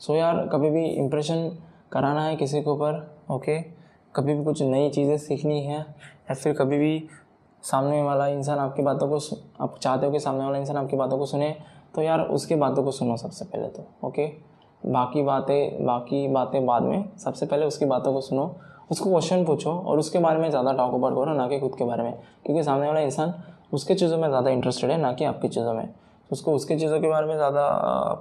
सो 0.00 0.14
यार, 0.14 0.46
कभी 0.46 0.70
भी 0.70 0.84
इम्प्रेशन 0.86 1.50
कराना 1.92 2.24
है 2.24 2.36
किसी 2.36 2.60
के 2.62 2.70
ऊपर 2.70 3.06
ओके 3.30 3.60
कभी 4.14 4.34
भी 4.34 4.44
कुछ 4.44 4.62
नई 4.62 4.90
चीज़ें 4.90 5.16
सीखनी 5.18 5.60
है, 5.62 5.78
या 5.78 6.34
फिर 6.34 6.52
कभी 6.52 6.78
भी 6.78 7.08
सामने 7.64 8.02
वाला 8.02 8.26
इंसान 8.28 8.58
आपकी 8.58 8.82
बातों 8.82 9.08
को 9.08 9.18
आप 9.64 9.78
चाहते 9.78 10.06
हो 10.06 10.12
कि 10.12 10.20
सामने 10.20 10.44
वाला 10.44 10.58
इंसान 10.58 10.76
आपकी 10.76 10.96
बातों 10.96 11.18
को 11.18 11.26
सुने 11.26 11.54
तो 11.94 12.02
यार 12.02 12.20
उसकी 12.28 12.54
बातों 12.56 12.84
को 12.84 12.90
सुनो 12.92 13.16
सबसे 13.16 13.44
पहले 13.44 13.68
तो 13.68 13.86
ओके 14.06 14.26
बाकी 14.82 15.22
बातें 15.22 15.84
बाकी 15.86 16.26
बातें 16.28 16.64
बाद 16.66 16.82
में। 16.82 17.04
सबसे 17.18 17.46
पहले 17.46 17.66
उसकी 17.66 17.84
बातों 17.86 18.12
को 18.12 18.20
सुनो 18.20 18.54
उसको 18.90 19.10
क्वेश्चन 19.10 19.44
पूछो 19.44 19.70
और 19.70 19.98
उसके 19.98 20.18
बारे 20.18 20.38
में 20.40 20.48
ज़्यादा 20.50 20.72
टॉक 20.72 20.94
अबाउट 20.94 21.14
करो 21.14 21.34
ना 21.34 21.46
कि 21.48 21.58
खुद 21.60 21.74
के 21.78 21.84
बारे 21.84 22.02
में। 22.02 22.12
क्योंकि 22.46 22.62
सामने 22.62 22.86
वाला 22.86 23.00
इंसान 23.00 23.34
उसके 23.72 23.94
चीज़ों 23.94 24.18
में 24.18 24.28
ज़्यादा 24.28 24.50
इंटरेस्टेड 24.50 24.90
है 24.90 24.96
ना 25.00 25.12
कि 25.12 25.24
आपकी 25.24 25.48
चीज़ों 25.48 25.74
में। 25.74 25.88
उसको 26.30 26.52
उसके 26.54 26.76
चीज़ों 26.78 27.00
के 27.00 27.08
बारे 27.08 27.26
में 27.26 27.34
ज़्यादा 27.36 27.68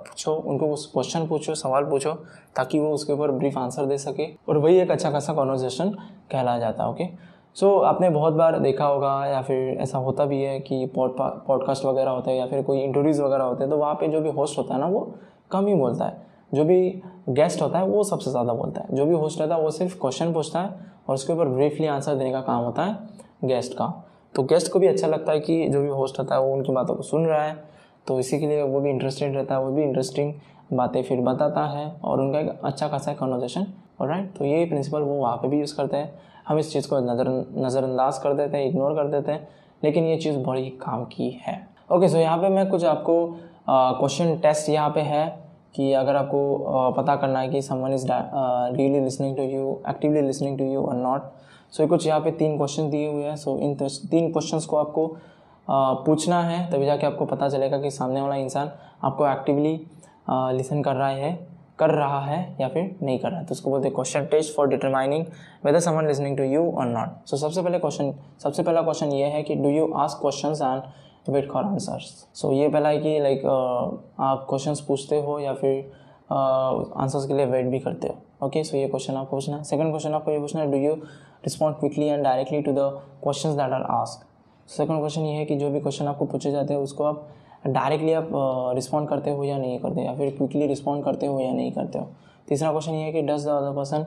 पूछो 0.07 0.33
उनको 0.33 0.67
उस 0.73 0.85
क्वेश्चन 0.93 1.27
पूछो 1.27 1.55
सवाल 1.55 1.85
पूछो 1.85 2.13
ताकि 2.55 2.79
वो 2.79 2.91
उसके 2.93 3.13
ऊपर 3.13 3.31
ब्रीफ 3.31 3.57
आंसर 3.57 3.85
दे 3.85 3.97
सके 3.97 4.27
और 4.49 4.57
वही 4.57 4.77
एक 4.77 4.91
अच्छा 4.91 5.11
खासा 5.11 5.33
कॉन्वर्जेसन 5.33 5.89
कहलाया 6.31 6.59
जाता 6.59 6.83
है 6.83 6.89
ओके 6.89 7.05
सो 7.55 7.67
so, 7.67 7.83
आपने 7.85 8.09
बहुत 8.09 8.33
बार 8.33 8.59
देखा 8.59 8.85
होगा 8.85 9.25
या 9.25 9.41
फिर 9.41 9.77
ऐसा 9.81 9.97
होता 9.97 10.25
भी 10.25 10.41
है 10.41 10.59
कि 10.59 10.85
पॉडकास्ट 10.95 11.85
वगैरह 11.85 12.11
होता 12.11 12.31
है 12.31 12.37
या 12.37 12.45
फिर 12.47 12.61
कोई 12.63 12.81
इंटरव्यूज़ 12.81 13.21
वगैरह 13.21 13.43
होते 13.43 13.63
हैं 13.63 13.71
तो 13.71 13.77
वहाँ 13.77 13.93
पे 13.95 14.07
जो 14.07 14.21
भी 14.21 14.29
होस्ट 14.31 14.57
होता 14.57 14.73
है 14.73 14.79
ना 14.79 14.87
वो 14.87 15.01
कम 15.51 15.67
ही 15.67 15.75
बोलता 15.75 16.05
है। 16.05 16.28
जो 16.51 16.63
भी 16.65 17.01
गेस्ट 17.29 17.61
होता 17.61 17.79
है, 17.79 17.85
वो 17.85 18.03
सबसे 18.03 18.31
ज़्यादा 18.31 18.53
बोलता 18.53 18.81
है। 18.81 18.95
जो 18.95 19.05
भी 19.05 19.15
होस्ट 19.15 19.41
रहता 19.41 19.55
है, 19.55 19.61
वो 19.61 19.71
सिर्फ़ 19.71 19.97
क्वेश्चन 20.01 20.33
पूछता 20.33 20.61
है 20.61 20.69
और 21.07 21.15
उसके 21.15 21.33
ऊपर 21.33 21.47
ब्रीफली 21.47 21.87
आंसर 21.87 22.15
देने 22.15 22.31
का 22.31 22.41
काम 22.41 22.63
होता 22.63 22.83
है 22.83 22.97
गेस्ट 23.45 23.73
का। 23.73 23.91
तो 24.35 24.43
गेस्ट 24.43 24.71
को 24.71 24.79
भी 24.79 24.87
अच्छा 24.87 25.07
लगता 25.07 25.31
है 25.31 25.39
कि 25.39 25.67
जो 25.69 25.81
भी 25.81 25.89
होस्ट 25.89 26.19
होता 26.19 26.35
है, 26.35 26.41
वो 26.41 26.53
उनकी 26.53 26.71
बातों 26.73 26.95
को 26.95 27.03
सुन 27.03 27.25
रहा 27.25 27.43
है। 27.43 27.55
तो 28.07 28.19
इसी 28.19 28.39
के 28.39 28.47
लिए 28.47 28.61
वो 28.63 28.79
भी 28.79 28.89
इंटरेस्टेड 28.89 29.35
रहता 29.35 29.55
है, 29.55 29.61
वो 29.61 29.71
भी 29.71 29.83
इंटरेस्टिंग 29.83 30.33
बातें 30.73 31.01
फिर 31.03 31.21
बताता 31.21 31.65
है 31.67 31.89
और 32.03 32.21
उनका 32.21 32.39
एक 32.39 32.59
अच्छा 32.63 32.87
खासा 32.87 33.11
है 33.11 33.17
कन्वर्जेशन 33.17 33.65
और 33.99 34.07
राइट 34.07 34.33
तो 34.37 34.45
यही 34.45 34.65
प्रिंसिपल 34.65 35.01
वो 35.01 35.15
वहाँ 35.15 35.37
पे 35.37 35.47
भी 35.47 35.59
यूज़ 35.59 35.75
करते 35.77 35.97
हैं। 35.97 36.11
हम 36.47 36.59
इस 36.59 36.71
चीज़ 36.73 36.87
को 36.89 36.99
नज़र, 37.01 37.27
नज़रअंदाज 37.57 38.17
कर 38.17 38.33
देते 38.33 38.57
हैं 38.57 38.65
इग्नोर 38.65 38.93
कर 38.95 39.07
देते 39.09 39.31
हैं, 39.31 39.47
लेकिन 39.81 40.05
ये 40.05 40.17
चीज़ 40.17 40.37
बड़ी 40.39 40.69
काम 40.81 41.03
की 41.05 41.29
है। 41.41 41.57
ओके 41.91 42.07
सो 42.07 42.17
यहाँ 42.17 42.37
पे 42.37 42.49
मैं 42.49 42.69
कुछ 42.69 42.83
आपको 42.85 43.25
क्वेश्चन 43.69 44.35
टेस्ट 44.37 44.69
यहाँ 44.69 44.89
पे 44.89 45.01
है। 45.01 45.27
कि 45.75 45.91
अगर 45.93 46.15
आपको 46.15 46.91
पता 46.97 47.15
करना 47.15 47.39
है 47.39 47.47
कि 47.49 47.61
someone 47.61 47.93
is 47.93 48.05
really 48.09 48.99
listening 48.99 49.35
to 49.37 49.43
you 49.43 49.79
actively 49.89 50.21
listening 50.21 50.57
to 50.57 50.65
you 50.65 50.83
और 50.83 50.95
नॉट 50.95 51.31
सो 51.73 51.87
कुछ 51.87 52.07
यहाँ 52.07 52.19
पे 52.19 52.31
तीन 52.33 52.57
क्वेश्चन 52.57 52.89
दिए 52.89 53.07
हुए 53.07 53.23
हैं। 53.23 53.35
सो 53.35 53.57
इन 53.59 53.75
तीन 53.75 54.31
क्वेश्चंस 54.31 54.65
को 54.65 54.77
आपको 54.77 55.07
पूछना 56.05 56.41
है, 56.41 56.69
तभी 56.71 56.85
जाके 56.85 57.05
आपको 57.07 57.25
पता 57.25 57.49
चलेगा 57.49 57.77
कि 57.79 57.91
सामने 57.91 58.21
वाला 58.21 58.35
इंसान 58.35 58.71
आपको 59.03 59.27
एक्टिवली 59.27 59.73
लिसन 60.29 60.81
कर 60.83 60.95
रहा 60.95 61.09
है, 61.09 61.33
कर 61.79 61.89
रहा 61.89 62.19
है 62.21 62.55
या 62.61 62.67
फिर 62.67 62.95
नहीं 63.03 63.19
कर 63.19 63.29
रहा 63.29 63.39
है। 63.39 63.45
तो 63.45 63.51
उसको 63.51 63.69
बोलते 63.69 63.87
हैं 63.87 63.95
question 63.95 64.25
test 64.31 64.55
for 64.55 64.67
determining 64.67 65.25
whether 65.65 65.79
someone 65.79 66.07
listening 66.07 66.37
to 66.37 66.43
you 66.43 66.69
और 66.71 66.85
नॉट 66.87 67.29
सो 67.29 67.37
सबसे 67.37 67.61
पहले 67.61 67.79
क्वेश्चन 67.79 68.13
सबसे 68.43 68.63
पहला 68.63 68.81
क्वेश्चन 68.81 69.11
ये 69.11 69.25
है 69.25 69.43
कि 69.43 69.55
do 69.55 69.69
you 69.69 69.91
ask 69.97 70.19
question 70.21 70.55
and 70.63 70.81
wait 71.29 71.51
for 71.51 71.63
answers 71.63 72.25
so 72.33 72.51
ये 72.51 72.69
पहला 72.69 72.89
है 72.89 72.97
कि 72.97 73.19
लाइक 73.19 73.45
आप 74.19 74.45
क्वेश्चन 74.49 74.75
पूछते 74.87 75.21
हो 75.21 75.39
या 75.39 75.53
फिर 75.53 75.91
आंसर्स 76.31 77.25
के 77.25 77.33
लिए 77.33 77.45
वेट 77.45 77.65
भी 77.65 77.79
करते 77.79 78.07
हो। 78.07 78.45
ओके 78.47 78.63
सो 78.63 78.77
ये 78.77 78.87
क्वेश्चन 78.87 79.15
आपको 79.15 79.35
पूछना 79.35 79.57
है। 79.57 79.63
सेकंड 79.63 79.89
क्वेश्चन 79.89 80.13
आपको 80.13 80.31
ये 80.31 80.39
पूछना 80.39 80.61
है 80.61 80.71
do 80.71 80.77
you 80.77 80.93
respond 80.93 81.77
quickly 81.77 82.05
and 82.05 82.23
directly 82.23 82.61
to 82.61 82.71
the 82.71 82.89
question 83.23 83.51
that 83.51 83.71
are 83.73 83.81
ask 83.91 84.25
second 84.69 84.99
question 84.99 85.21
ये 85.21 85.33
है 85.33 85.45
कि 85.45 85.55
जो 85.55 85.69
भी 85.69 85.79
क्वेश्चन 85.79 86.07
आपको 86.07 86.25
पूछे 86.25 86.51
जाते 86.51 86.73
हैं 86.73 86.81
उसको 86.81 87.03
आप 87.03 87.27
डायरेक्टली 87.67 88.13
आप 88.13 88.29
रिस्पॉन्ड 88.75 89.07
uh, 89.07 89.13
करते 89.13 89.31
हो 89.31 89.43
या 89.43 89.57
नहीं 89.57 89.79
करते 89.79 90.01
या 90.01 90.13
फिर 90.15 90.35
क्विकली 90.37 90.67
रिस्पॉन्ड 90.67 91.03
करते 91.03 91.25
हो 91.25 91.39
या 91.39 91.51
नहीं 91.51 91.71
करते 91.71 91.99
हो। 91.99 92.07
तीसरा 92.47 92.71
क्वेश्चन 92.71 92.93
ये 92.93 93.03
है 93.03 93.11
कि 93.11 93.21
does 93.21 93.45
the 93.45 93.49
other 93.49 93.75
person 93.75 94.05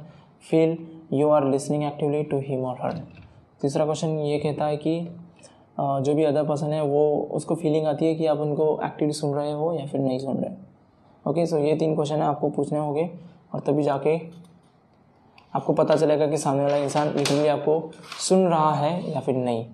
feel 0.51 0.77
you 1.13 1.29
are 1.29 1.45
listening 1.45 1.85
actively 1.85 2.23
to 2.23 2.39
him 2.39 2.65
और 2.65 2.77
हर 2.83 3.03
तीसरा 3.63 3.85
क्वेश्चन 3.85 4.09
ये 4.09 4.39
कहता 4.39 4.67
है 4.67 4.77
कि 4.77 5.01
जो 5.77 6.15
भी 6.15 6.25
अदर 6.25 6.45
पर्सन 6.47 6.73
है, 6.73 6.83
वो 6.83 7.29
उसको 7.33 7.55
फीलिंग 7.55 7.87
आती 7.87 8.07
है 8.07 8.15
कि 8.15 8.27
आप 8.27 8.39
उनको 8.41 8.79
एक्टिवली 8.85 9.13
सुन 9.15 9.35
रहे 9.35 9.53
हो 9.53 9.73
या 9.73 9.87
फिर 9.87 10.01
नहीं 10.01 10.19
सुन 10.19 10.37
रहे। 10.37 10.55
ओके 11.25 11.47
सो 11.47 11.59
ये 11.59 11.75
तीन 11.77 11.95
क्वेश्चन 11.95 12.17
है, 12.17 12.23
आपको 12.23 12.49
पूछने 12.51 12.79
होंगे 12.79 13.11
और 13.55 13.61
तभी 13.61 13.83
जाके 13.83 14.21
आपको 15.55 15.73
पता 15.73 15.97
चलेगा 15.97 16.27
कि 16.27 16.37
सामने 16.39 16.63
वाला 16.63 16.77
इंसान 16.77 17.09
लिटरली 17.09 17.49
आपको 17.49 17.91
सुन 18.21 18.47
रहा 18.47 18.73
है 18.75 19.13
या 19.13 19.21
फिर 19.21 19.35
नहीं। 19.37 19.65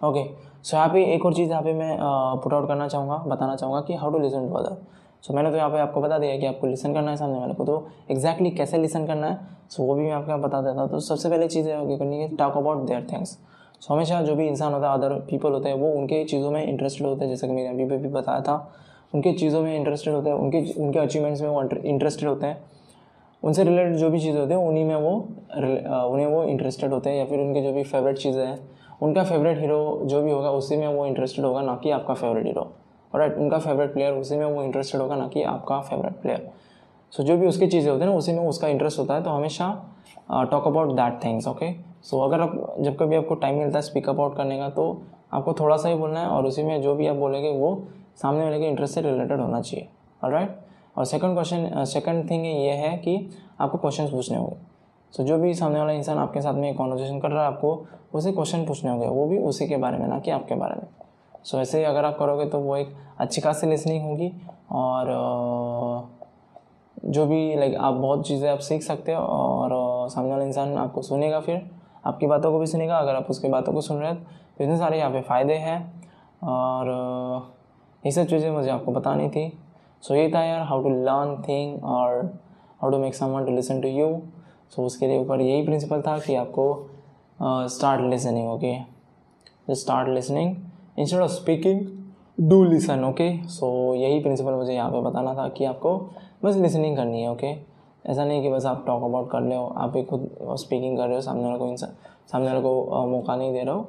ओके 0.00 0.24
सो 0.62 0.76
यहाँ 0.76 0.88
पे 0.88 1.04
एक 1.14 1.24
और 1.26 1.34
चीज़ 1.34 1.50
यहाँ 1.50 1.62
पे 1.62 1.72
मैं 1.74 1.96
पुट 2.42 2.52
आउट 2.52 2.66
करना 2.68 2.88
चाहूँगा, 2.88 3.16
बताना 3.26 3.56
चाहूँगा 3.56 3.80
कि 3.80 3.94
how 3.94 4.10
to 4.10 4.18
listen 4.18 4.48
to 4.48 4.54
other 4.54 4.76
so 5.22 5.34
मैंने 5.34 5.50
तो 5.50 5.56
यहाँ 5.56 5.70
पे 5.70 5.78
आपको 5.78 6.00
बता 6.00 6.18
दिया 6.18 6.36
कि 6.38 6.46
आपको 6.46 6.66
लिसन 6.66 6.94
करना 6.94 7.10
है 7.10 7.16
सामने 7.16 7.38
वाले 7.38 7.54
को 7.54 7.64
तो 7.64 7.76
एग्जैक्टली 8.10 8.48
exactly 8.48 8.56
कैसे 8.56 8.78
लिसन 8.78 9.06
करना 9.06 9.26
है 9.26 9.38
सो 9.68 9.82
so 9.82 9.88
वो 9.88 9.94
भी 9.94 10.02
मैं 10.02 10.12
आपको 10.12 10.36
बता 10.38 10.60
देता 10.62 10.80
हूँ। 10.80 10.90
तो 10.90 11.00
सबसे 11.00 11.28
पहले 11.28 11.48
चीज़ 11.48 11.68
है 11.68 11.98
करनी 11.98 12.18
है 12.18 12.28
talk 12.36 12.56
about 12.56 12.86
their 12.86 13.06
things 13.12 13.38
so 13.84 13.92
हमेशा 13.94 14.20
जो 14.22 14.34
भी 14.34 14.46
इंसान 14.48 14.72
होता 14.72 14.90
है 14.90 14.98
अदर 14.98 15.12
पीपल 15.30 15.52
होते 15.52 15.68
हैं, 15.68 15.76
वो 15.76 15.90
उनके 15.92 16.24
चीज़ों 16.24 16.50
में 16.50 16.62
इंटरेस्टेड 16.62 17.06
होते 17.06 17.24
हैं। 17.24 17.30
जैसे 17.30 17.46
कि 17.46 17.52
मैंने 17.52 17.84
अभी 17.84 17.96
भी 17.96 18.08
बताया 18.10 18.40
था, 18.40 18.54
उनके 19.14 19.32
चीज़ों 19.32 19.60
में 19.62 19.76
इंटरेस्टेड 19.76 20.14
होते 20.14 20.30
हैं, 20.30 20.36
उनके 20.36 20.82
उनके 20.82 20.98
अचीवमेंट्स 20.98 21.42
में 21.42 21.48
वो 21.48 21.62
इंटरेस्टेड 21.62 22.28
होते 22.28 22.46
हैं। 22.46 22.62
उनसे 23.42 23.64
रिलेटेड 23.64 23.96
जो 23.96 24.10
भी 24.10 24.20
चीज़ें 24.20 24.40
होती 24.40 24.52
हैं, 24.52 24.60
उन्हीं 24.60 24.84
में 24.84 24.94
वो 24.96 25.10
उन्हें 26.08 26.26
वो 26.26 26.42
इंटरेस्टेड 26.44 26.92
होते 26.92 27.10
हैं, 27.10 27.16
या 27.16 27.24
फिर 27.26 27.40
उनके 27.40 27.62
जो 27.62 27.72
भी 27.72 27.82
फेवरेट 27.84 28.18
चीज़ें 28.18 28.44
हैं, 28.46 28.58
उनका 29.02 29.24
फेवरेट 29.24 29.58
हीरो 29.60 30.00
जो 30.04 30.22
भी 30.22 30.30
होगा, 30.30 30.50
उसी 30.52 30.76
में 30.76 30.86
वो 30.88 31.06
इंटरेस्टेड 31.06 31.44
होगा, 31.44 31.62
ना 31.62 31.78
कि 31.82 31.90
आपका 31.90 32.14
फेवरेट 32.14 32.46
हीरो 32.46 32.70
राइट 33.12 33.36
उनका 33.38 33.58
फेवरेट 33.58 33.92
प्लेयर 33.92 34.12
उसी 34.14 34.36
में 34.36 34.44
वो 34.46 34.62
इंटरेस्टेड 34.62 35.00
होगा, 35.00 35.16
ना 35.16 35.28
कि 35.28 35.42
आपका 35.44 35.80
फेवरेट 35.80 36.20
प्लेयर 36.22 36.50
सो 37.12 37.22
जो 37.22 37.36
भी 37.36 37.46
उसकी 37.46 37.66
चीज़ें 37.66 37.90
होती 37.90 38.04
हैं 38.04 38.10
ना, 38.10 38.16
उसी 38.16 38.32
में 38.32 38.46
उसका 38.48 38.68
इंटरेस्ट 38.68 38.98
होता 38.98 39.14
है 39.14 39.22
तो 39.22 39.30
हमेशा 39.30 39.68
talk 40.30 40.66
about 40.66 40.92
that 40.92 41.24
things 41.24 41.48
okay 41.48 41.93
so 42.04 42.20
अगर 42.20 42.40
आप 42.40 42.74
जब 42.80 42.96
कभी 42.96 43.16
आपको 43.16 43.34
टाइम 43.34 43.58
मिलता 43.58 43.78
है 43.78 43.82
स्पीक 43.82 44.08
आउट 44.08 44.36
करने 44.36 44.58
का 44.58 44.68
तो 44.70 44.84
आपको 45.34 45.52
थोड़ा 45.52 45.76
सा 45.76 45.88
ही 45.88 45.94
बोलना 45.94 46.20
है 46.20 46.26
और 46.26 46.46
उसी 46.46 46.62
में 46.62 46.80
जो 46.82 46.94
भी 46.94 47.06
आप 47.06 47.16
बोलेंगे 47.16 47.50
वो 47.50 47.76
सामने 48.16 48.44
वाले 48.44 48.58
के 48.58 48.68
इंटरेस्ट 48.68 48.94
से 48.94 49.00
रिलेटेड 49.00 49.40
होना 49.40 49.60
चाहिए। 49.60 49.88
राइट 50.22 50.58
और 50.96 51.04
सेकंड 51.04 51.34
क्वेश्चन 51.34 51.84
सेकंड 51.84 52.30
थिंग 52.30 52.44
ये 52.46 52.72
है 52.72 52.96
कि 52.96 53.16
आपको 53.60 53.78
क्वेश्चन 53.78 54.10
पूछने 54.10 54.36
होंगे। 54.36 54.56
सो 55.14 55.22
so, 55.22 55.28
जो 55.28 55.38
भी 55.38 55.54
सामने 55.54 55.78
वाला 55.78 55.92
इंसान 55.92 56.18
आपके 56.18 56.40
साथ 56.40 56.54
में 56.54 56.74
कॉन्वर्जेशन 56.74 57.20
कर 57.20 57.30
रहा 57.30 57.42
है 57.42 57.48
आपको 57.48 57.86
उसे 58.14 58.32
क्वेश्चन 58.32 58.64
पूछने 58.66 58.90
होंगे। 58.90 59.06
वो 59.06 59.26
भी 59.26 59.38
उसी 59.38 59.66
के 59.68 59.76
बारे 59.76 59.98
में 59.98 60.06
ना 60.08 60.18
कि 60.18 60.30
आपके 60.30 60.54
बारे 60.54 60.74
में। 60.74 60.86
सो 61.44 61.56
so, 61.56 61.62
ऐसे 61.62 61.78
ही 61.78 61.84
अगर 61.84 62.04
आप 62.04 62.16
करोगे 62.18 62.46
तो 62.46 62.58
वो 62.58 62.76
एक 62.76 62.94
अच्छी 63.18 63.40
खासी 63.40 63.66
लिसनिंग 63.66 64.04
होगी 64.04 64.32
और 64.72 65.12
जो 67.06 67.26
भी 67.26 67.54
लाइक 67.56 67.74
आप 67.76 67.94
बहुत 67.94 68.26
चीज़ें 68.26 68.48
आप 68.50 68.58
सीख 68.58 68.82
सकते 68.82 69.12
हो 69.12 69.20
और 69.20 70.08
सामने 70.10 70.30
वाला 70.30 70.44
इंसान 70.44 70.76
आपको 70.78 71.02
सुनेगा 71.02 71.40
फिर। 71.40 71.70
आपकी 72.06 72.26
बातों 72.26 72.50
को 72.52 72.58
भी 72.58 72.66
सुनेगा, 72.66 72.96
अगर 72.96 73.14
आप 73.14 73.26
उसकी 73.30 73.48
बातों 73.48 73.72
को 73.72 73.80
सुन 73.80 73.98
रहे 73.98 74.10
हैं 74.10 74.22
तो 74.58 74.64
इतने 74.64 74.76
सारे 74.78 74.98
यहाँ 74.98 75.10
पे 75.10 75.20
फ़ायदे 75.22 75.54
हैं। 75.56 75.78
और, 76.42 76.90
ये 78.02 78.10
सब 78.12 78.26
चीज़ें 78.26 78.50
मुझे 78.50 78.70
आपको 78.70 78.92
बतानी 78.92 79.28
थी। 79.28 79.52
सो 80.02 80.14
ये 80.14 80.30
था 80.34 80.42
यार 80.44 80.60
हाउ 80.60 80.82
टू 80.82 80.88
लर्न 80.88 81.36
थिंग 81.42 81.84
और 81.84 82.24
how 82.82 82.90
to 82.90 82.98
make 82.98 83.14
someone 83.14 83.44
to 83.44 83.52
listen 83.52 83.80
to 83.80 83.88
you 83.88 84.08
so 84.70 84.82
उसके 84.82 85.06
लिए 85.06 85.18
ऊपर 85.18 85.40
यही 85.40 85.64
प्रिंसिपल 85.64 86.02
था 86.02 86.18
कि 86.18 86.34
आपको 86.34 86.66
start 87.68 88.00
listening 88.10 88.48
okay 88.48 88.74
start 89.74 90.08
listening 90.08 90.56
instead 90.98 91.20
of 91.20 91.30
speaking 91.30 91.80
do 92.40 92.62
listen 92.64 93.04
okay 93.04 93.30
so 93.48 93.72
यही 93.94 94.20
प्रिंसिपल 94.20 94.52
मुझे 94.52 94.72
यहाँ 94.72 94.90
पे 94.90 95.00
बताना 95.00 95.34
था 95.34 95.48
कि 95.48 95.64
आपको 95.64 95.96
बस 96.44 96.56
लिसनिंग 96.56 96.96
करनी 96.96 97.22
है 97.22 97.30
ओके 97.30 97.52
okay? 97.52 97.73
ऐसा 98.04 98.24
नहीं 98.24 98.42
कि 98.42 98.50
बस 98.50 98.66
आप 98.66 98.84
टॉक 98.86 99.02
अबाउट 99.04 99.30
कर 99.30 99.40
ले 99.40 99.54
हो, 99.54 99.66
आप 99.66 99.90
भी 99.90 100.02
खुद 100.02 100.28
स्पीकिंग 100.58 100.96
कर 100.98 101.06
रहे 101.06 101.14
हो, 101.14 101.20
सामने 101.20 101.44
वाले 101.44 101.58
को 101.58 101.68
इंसान, 101.68 101.90
सामने 102.32 102.48
वाले 102.48 102.60
को 102.60 103.06
मौका 103.06 103.36
नहीं 103.36 103.52
दे 103.52 103.62
रहे 103.62 103.74
हो। 103.74 103.88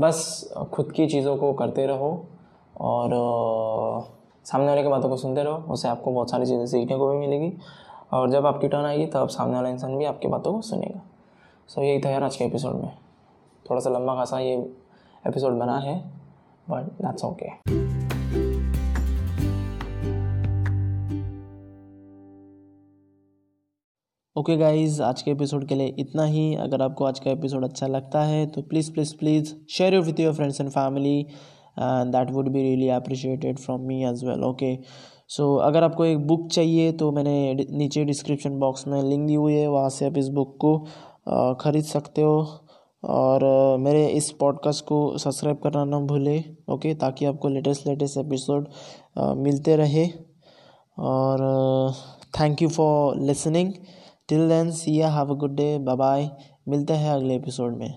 बस 0.00 0.52
खुद 0.72 0.92
की 0.92 1.06
चीज़ों 1.06 1.36
को 1.36 1.52
करते 1.52 1.86
रहो 1.86 2.10
और 2.80 3.10
सामने 4.46 4.68
वाले 4.68 4.82
की 4.82 4.88
बातों 4.88 5.08
को 5.08 5.16
सुनते 5.16 5.42
रहो, 5.42 5.72
उससे 5.72 5.88
आपको 5.88 6.12
बहुत 6.12 6.30
सारी 6.30 6.46
चीज़ें 6.46 6.66
सीखने 6.66 6.96
को 6.98 7.10
भी 7.10 7.18
मिलेगी 7.18 7.52
और 8.12 8.30
जब 8.30 8.46
आपकी 8.46 8.68
टर्न 8.68 8.84
आएगी, 8.84 9.06
तब 9.06 9.28
सामने 9.28 9.56
वाला 9.56 9.68
इंसान 9.68 9.96
भी 9.98 10.04
आपकी 10.04 10.28
बातों 10.28 10.52
को 10.52 10.60
सुनेगा। 10.62 11.00
सो 11.68 11.82
यही 11.82 12.00
था 12.00 12.10
यार 12.10 12.24
आज 12.24 12.36
के 12.36 12.44
एपिसोड 12.44 12.74
में। 12.74 12.90
थोड़ा 13.70 13.80
सा 13.80 13.90
लंबा 13.90 14.14
खासा 14.14 14.38
ये 14.38 14.56
एपिसोड 15.24 15.58
बना 15.58 15.78
है 15.78 15.98
but 16.66 16.90
that's 17.02 17.24
okay 17.24 17.89
okay 24.36 24.56
guys 24.56 25.00
आज 25.02 25.22
के 25.22 25.30
एपिसोड 25.30 25.66
के 25.68 25.74
लिए 25.74 25.94
इतना 25.98 26.24
ही। 26.24 26.54
अगर 26.54 26.82
आपको 26.82 27.04
आज 27.04 27.18
का 27.20 27.30
एपिसोड 27.30 27.64
अच्छा 27.64 27.86
लगता 27.86 28.22
है 28.24 28.44
तो 28.46 28.62
please 28.62 28.92
please 28.92 29.14
please 29.18 29.52
share 29.70 29.94
you 29.94 30.02
with 30.02 30.20
your 30.20 30.34
friends 30.34 30.60
and 30.60 30.70
family 30.70 31.18
and 31.18 32.12
that 32.12 32.30
would 32.32 32.48
be 32.48 32.62
really 32.62 32.88
appreciated 32.88 33.58
from 33.58 33.80
me 33.86 34.02
as 34.04 34.24
well 34.24 34.44
okay 34.44 34.74
so 35.28 35.54
अगर 35.62 35.84
आपको 35.84 36.04
एक 36.04 36.26
बुक 36.26 36.46
चाहिए 36.48 36.92
तो 36.92 37.10
मैंने 37.12 37.66
नीचे 37.70 38.04
डिस्क्रिप्शन 38.04 38.58
बॉक्स 38.58 38.86
में 38.88 39.02
लिंक 39.02 39.26
दी 39.26 39.34
हुई 39.34 39.54
है। 39.54 39.66
वहाँ 39.68 39.88
से 39.88 40.06
आप 40.06 40.18
इस 40.18 40.28
बुक 40.28 40.56
को 40.60 40.76
ख़रीद 41.60 41.84
सकते 41.84 42.22
हो। 42.22 42.46
और 43.04 43.44
मेरे 43.80 44.06
इस 44.08 44.30
पॉडकास्ट 44.40 44.84
को 44.84 45.18
सब्सक्राइब 45.18 45.58
करना 45.62 45.84
ना 45.84 46.00
भूले 46.06 46.42
ओके 46.72 46.94
ताकि 46.94 47.24
आपको 47.24 47.48
लेटेस्ट 47.48 47.86
लेटेस्ट 47.86 48.18
एपिसोड 48.18 48.68
मिलते 49.38 49.76
रहे। 49.76 50.08
और 50.98 51.92
thank 52.40 52.62
you 52.62 52.68
for 52.68 53.20
listening 53.20 53.72
till 54.30 54.48
then 54.48 54.70
see 54.70 55.00
ya 55.00 55.08
have 55.10 55.30
a 55.30 55.34
good 55.34 55.54
day 55.56 55.78
bye 55.78 55.96
bye 55.96 56.30
मिलते 56.68 56.94
हैं 56.94 57.10
अगले 57.10 57.36
एपिसोड 57.36 57.76
में। 57.76 57.94